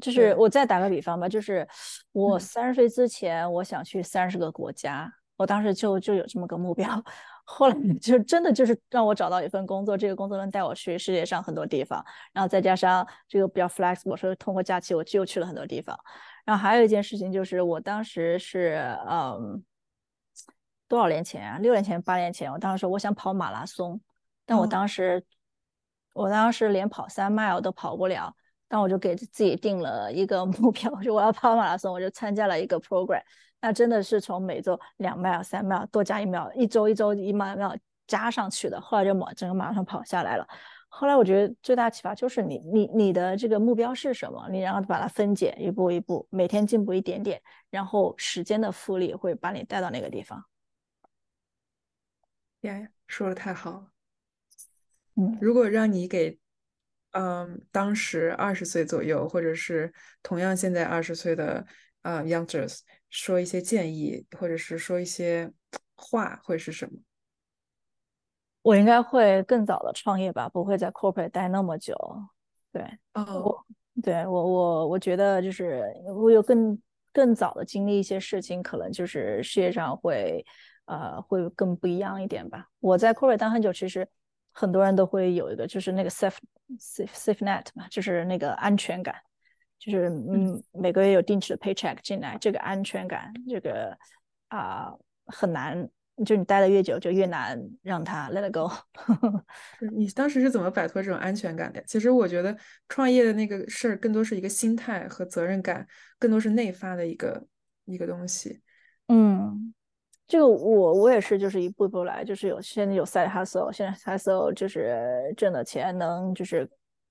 [0.00, 1.66] 就是我再打个比方吧，就是
[2.12, 6.88] 我三十岁之前，我想去三十个国家，我当时就就有这么个目标。
[7.44, 15.98] 后来就真的就是让我找到一份工作，这个工作能带我去世界上很多地方，然后再加上这个比较 flexible，说通过假期我就去了很多地方。
[16.44, 19.64] 然后还有一件事情就是，我当时是嗯
[20.86, 21.58] 多少年前啊？
[21.58, 24.00] 六年前、八年前，我当时说我想跑马拉松，
[24.46, 25.24] 但我当时
[26.14, 28.32] 我当时连跑三 mile 都跑不了。
[28.72, 33.20] 但我就给自己定了一个 目标，就我要跑马拉松，我就参加了一个 program。
[33.60, 38.80] 那真的是从每周两 mile、三 mile 多加一 mile，一周一周一 mile 加上去的。
[38.80, 40.46] 后来就马整个马拉松跑下来了。
[40.88, 44.48] 后来我觉得最大启发就是你你你的这个目标是什么？
[44.50, 50.44] 你然后把它分解，一步一步，每天进步一点点，然后时间的复利会把你带到那个地方。
[52.60, 53.86] 呀，说的太好了。
[55.16, 56.38] 嗯，如果让你给。
[57.12, 59.92] 嗯，当时二十岁左右，或者是
[60.22, 61.66] 同样现在二十岁的
[62.02, 65.52] 呃 youngsters，说一些建议，或者是说一些
[65.96, 67.00] 话，会是什么？
[68.62, 71.96] 我应该会更早的创业吧，不会在 corporate 待那么久。
[72.72, 72.82] 对，
[73.14, 73.56] 哦，
[74.00, 75.82] 对我我我觉得就是
[76.14, 76.80] 我有更
[77.12, 80.46] 更早的经历一些事情，可能就是事业上会
[80.84, 82.68] 呃会更不一样一点吧。
[82.78, 84.06] 我在 corporate 待很久，其实。
[84.52, 86.36] 很多人都会有一个，就是那个 safe
[86.78, 89.14] safe safe net 嘛，就是那个安全感，
[89.78, 93.96] 就是嗯，每个月有定期的 paycheck 进来，这个安全感，这个
[94.48, 94.92] 啊
[95.26, 95.88] 很难
[96.24, 98.70] 就你待的越久，就越难让它 let it go。
[99.96, 101.82] 你当时是怎么摆脱这种安全感的？
[101.84, 102.54] 其实我觉得
[102.88, 105.86] 创业的那个事儿更多是一个心态和责任感，
[106.18, 107.46] 更多是内发的一个
[107.86, 108.60] 一个东西。
[109.08, 109.72] 嗯，
[110.30, 116.70] 这个我我也是，就是一步一步来，就是有现在有 side hustle，现在 hustle 就是挣的钱能就是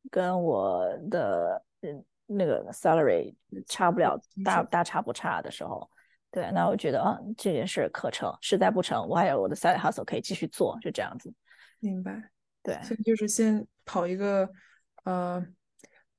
[0.09, 3.35] 跟我的嗯那个 salary
[3.67, 5.85] 差不了大大差不差的时候。
[6.31, 11.29] 对，那我觉得啊，这件事可成，实在不成，我还有我的 side hustle 可以继续做，就这样子。
[11.79, 12.31] 明白。
[12.63, 14.49] 对，所以就是先跑一个
[15.03, 15.45] 呃，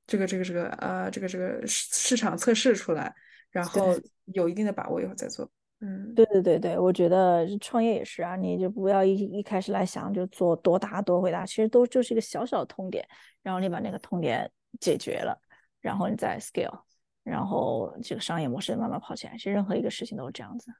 [0.06, 3.14] 这个这个这个呃，这个这个市市场测试出来，
[3.50, 3.98] 然后
[4.34, 5.50] 有一定的把握以后再做。
[5.80, 13.06] 嗯，对对对对，我觉得创业也是啊，你就不要一一开始来想就做多大多伟大，其实都就是一个小小的痛点，
[13.42, 15.40] 然后你把那个痛点解决了，
[15.80, 16.82] 然后你再 scale。
[17.22, 20.72] 然后这个商业模式慢慢跑起来，其实任何一个事情都是这样子。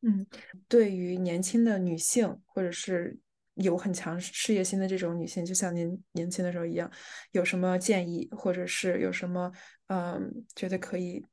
[0.00, 0.26] 嗯，
[0.66, 3.16] 对于年轻的女性，或者是
[3.54, 6.90] 有很强事业心的这种女性，就像您年轻的时候一样，
[7.32, 9.52] 有什么建议，或者是有什么
[9.88, 11.24] 嗯觉得可以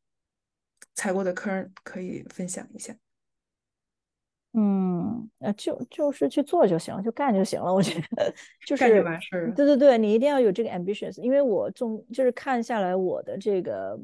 [0.94, 2.96] 踩过的坑，可以分享一下？
[4.54, 7.74] 嗯，呃，就就是去做就行了，就干就行了。
[7.74, 8.34] 我觉得
[8.66, 9.54] 就是干就完事儿。
[9.54, 14.00] 对对对，你一定要有这个 ambitious，因为我中就是看下来我的这个。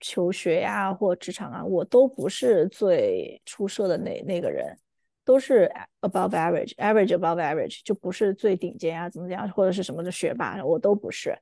[0.00, 4.78] 求学呀，或职场啊，我都不是最出色的那那个人，
[5.24, 5.68] 都是
[6.02, 11.36] above average，average above average，就不是最顶尖啊，怎么讲，或者是什么的学霸，我都不是。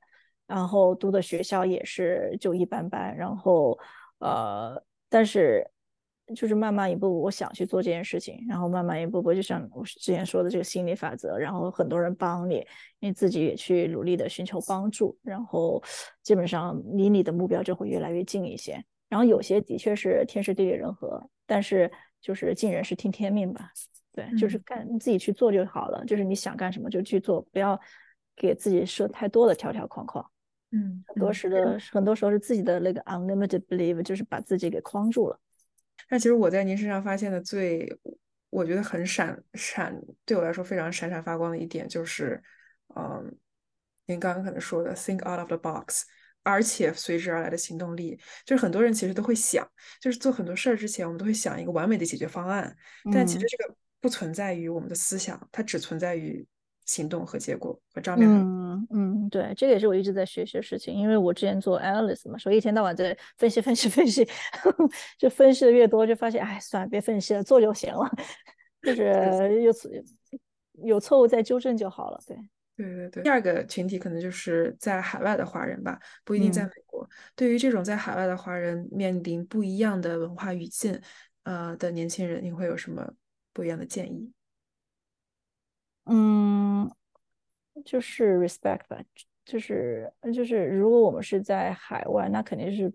[0.47, 3.77] 然后读的学校也是就一般般，然后
[4.17, 5.63] 呃，但是。
[6.35, 12.65] 就是慢慢一步步，我想去做这件事情，然后慢慢一步步，就像我之前说的这个心理法则，然后很多人帮你，
[12.99, 15.81] 你自己也去努力的寻求帮助，然后
[16.23, 18.83] 基本上离你的目标就会越来越近一些。
[19.09, 21.89] 然后有些的确是天时地利人和，但是
[22.21, 23.71] 就是尽人事听天命吧。
[24.11, 27.79] 对，就是干你自己去做就好了，就是你想干什么就去做，不要
[28.35, 30.25] 给自己设太多的条条框框。
[30.71, 35.39] 嗯，很多时的很多时候是自己的那个 unlimited belief，就是把自己给框住了。
[36.07, 37.87] 但其实我在您身上发现的最，
[38.49, 39.95] 我觉得很闪闪，
[40.25, 42.41] 对我来说非常闪闪发光的一点就是，
[42.95, 43.35] 嗯，
[44.05, 46.05] 您刚刚可能说的 think out of the box，
[46.43, 49.69] 而且随之而来的行动力，就是很多人其实都会想，
[50.01, 52.75] 就是做很多事儿之前，我们都会想一个完美的解决方案，
[53.13, 56.45] 但其实这个不存在于我们的思想，它只存在于。
[56.87, 58.31] 行动和结果和张量。
[58.31, 60.93] 嗯嗯，对，这个也是我一直在学习的事情。
[60.93, 64.27] 因为我之前做 analyst 嘛，所以一天到晚在分析分析分析，
[65.19, 68.09] 就分析的越多，就发现，哎，算了，别分析了，做就行了。
[68.81, 69.91] 就是有错
[70.83, 72.19] 有错误再纠正就好了。
[72.27, 72.37] 对
[72.77, 73.23] 对对对。
[73.23, 77.09] 第二个群体可能就是在海外的华人吧，不一定在美国。
[77.35, 80.97] 对于这种在海外的华人面临不一样的文化语境，
[81.43, 83.11] 呃的年轻人，你会有什么
[83.51, 84.31] 不一样的建议？
[86.07, 86.89] 嗯，
[87.85, 89.01] 就是 respect 吧，
[89.45, 92.91] 就是就是，如果我们是在海外，那肯定是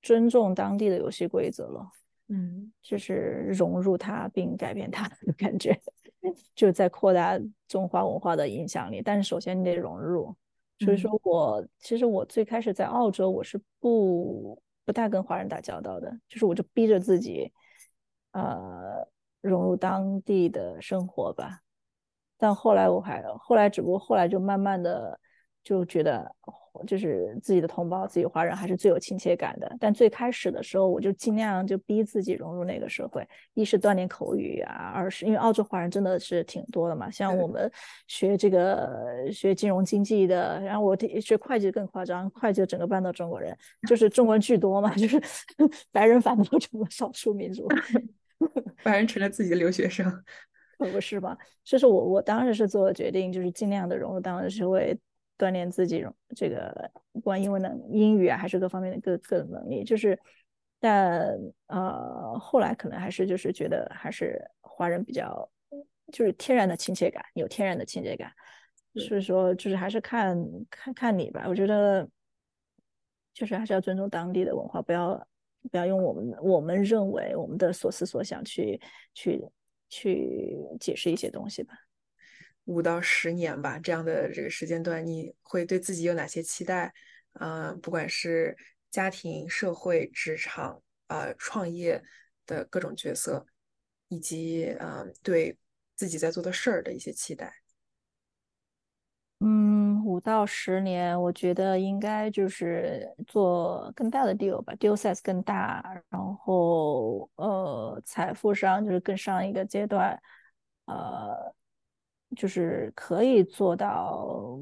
[0.00, 1.90] 尊重当地的游戏规则了。
[2.28, 5.78] 嗯，就是融入它并改变它的感觉，
[6.54, 7.38] 就在扩大
[7.68, 9.02] 中华文化的影响力。
[9.02, 10.34] 但是首先你得融入。
[10.78, 17.52] 所以说我其实我最开始在澳洲，我是不不大跟华人打交道的，就是我就逼着自己，
[18.32, 19.06] 呃，
[19.40, 21.60] 融入当地的生活吧。
[22.42, 25.16] 但后来我还后来，只不过后来就慢慢的
[25.62, 26.28] 就觉得，
[26.84, 29.76] 就是自己的同胞、自己华人还是最有亲切感的。
[29.78, 33.24] 但最开始的时候，我就尽量就逼自己融入那个社会，
[33.54, 37.08] 一是锻炼口语啊，二是因为澳洲华人真的是挺多的嘛。
[37.08, 37.70] 像我们
[38.08, 45.22] 学这个学金融经济的，然后我学会计更夸张，会计整个班都中国人，就是中国人巨多嘛，就是
[45.92, 47.68] 白人反倒成了少数民族，
[48.82, 50.12] 白人成了自己的留学生。
[50.82, 51.38] 可不是吧？
[51.62, 54.98] 就是我我当时是做了决定，就是尽量的融入当时会
[55.38, 56.04] 锻炼自己
[56.36, 59.84] 这个不管英文能英语啊，还是各方面的各各种能力。
[59.84, 60.18] 就是，
[60.78, 65.48] 但呃后来可能还是就是觉得还是华人比较
[66.12, 68.30] 就是天然的亲切感，有天然的亲切感。
[69.08, 70.36] 所以说就是还是看
[70.68, 71.44] 看看你吧。
[71.48, 72.06] 我觉得
[73.32, 75.26] 就是还是要尊重当地的文化，不要
[75.70, 78.80] 不要用我们我们认为我们的所思所想去
[79.14, 79.42] 去。
[79.94, 81.74] 去解释一些东西吧，
[82.64, 86.94] 五到十年吧，这样的这个时间段，你会对自己有哪些期待？
[87.34, 88.56] 呃，不管是
[88.90, 92.02] 家庭、社会、职场呃，创业
[92.46, 93.44] 的各种角色，
[94.08, 95.58] 以及呃，对
[95.94, 97.52] 自己在做的事儿的一些期待。
[99.40, 99.81] 嗯，
[100.12, 110.20] 五到十年，我觉得应该就是做更大的 deal 吧，deal size 更大，然后呃，财富上就是更上一个阶段，
[110.84, 111.54] 呃，
[112.36, 114.58] 就是可以做到，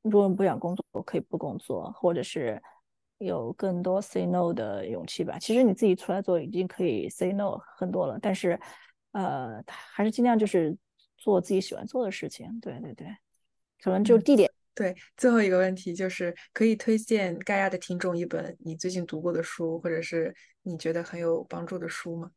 [0.00, 2.62] 如果不想工作，可以不工作，或者是
[3.18, 5.38] 有更多 say no 的勇气吧。
[5.38, 8.58] 其实你自己出来做已经可以 say no 很多了，但是
[9.12, 10.74] 呃，还是尽量就是
[11.18, 12.58] 做自己喜欢做的事情。
[12.60, 13.06] 对对对。
[13.78, 14.50] 可能就地点。
[14.76, 20.34] 对，最后一个问题就是可以推荐盖亚的听众一本你最近读过的书，或者是
[20.64, 22.30] 你觉得很有帮助的书吗？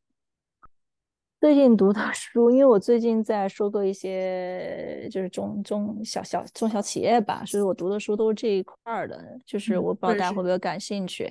[1.41, 9.21] 最近读的书，因为我最近在收购一些就是中中小小中小企业吧，所以我读的书都是这一块儿的。
[9.45, 11.29] 就是我不知道大家会不会感兴趣。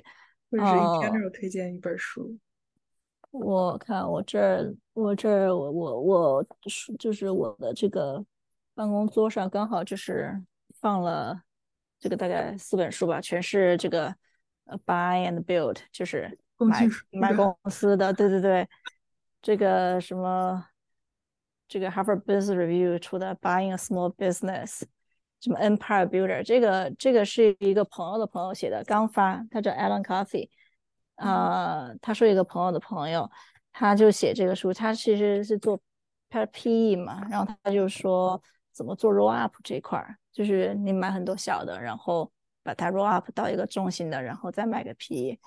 [0.51, 2.37] 或者是 in general 推荐一本书。
[3.31, 8.23] 我看我这儿，我这儿，我我我书就是我的这个。
[8.75, 10.41] 办公桌上刚好就是
[10.79, 11.41] 放了
[11.99, 14.15] 这个大概四本书吧，全是这个
[14.65, 18.13] 呃 buy and build，就是买买公司的。
[18.13, 18.67] 对对对，
[19.41, 20.65] 这个什么
[21.67, 24.83] 这个 Harvard Business Review 出的 Buying a Small Business，
[25.41, 30.49] 什么 Empire Builder，这个这个是一个朋友的朋友写的，刚发，他叫 Alan Coffee，
[31.15, 33.29] 啊，他说一个朋友的朋友，
[33.73, 35.79] 他就写这个书，他其实是做
[36.29, 38.41] 他 PE 嘛，然后他就说。
[38.79, 42.31] 怎么做 roll up 这一块儿，就是你买很多小的，然后
[42.63, 45.37] 把它 roll up 到一个中心的，然后再买个 PE，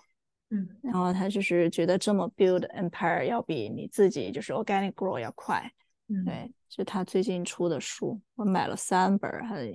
[0.51, 5.73] 嗯，然后他就是觉得这么 build empire 要比你自己就是 organic grow 要快，
[6.11, 9.67] 嗯，对，就他最近出的书，我买了三本，还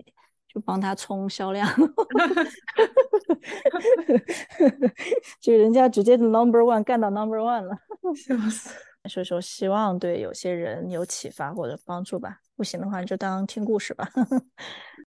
[0.48, 1.68] 就帮他冲销量，
[5.42, 7.76] 就人家直接 number one 干到 number one 了，
[8.16, 8.70] 笑死。
[9.08, 12.42] 所以说，希望对有些人有启发或者帮助吧。
[12.56, 14.10] 不行的话，就当听故事吧。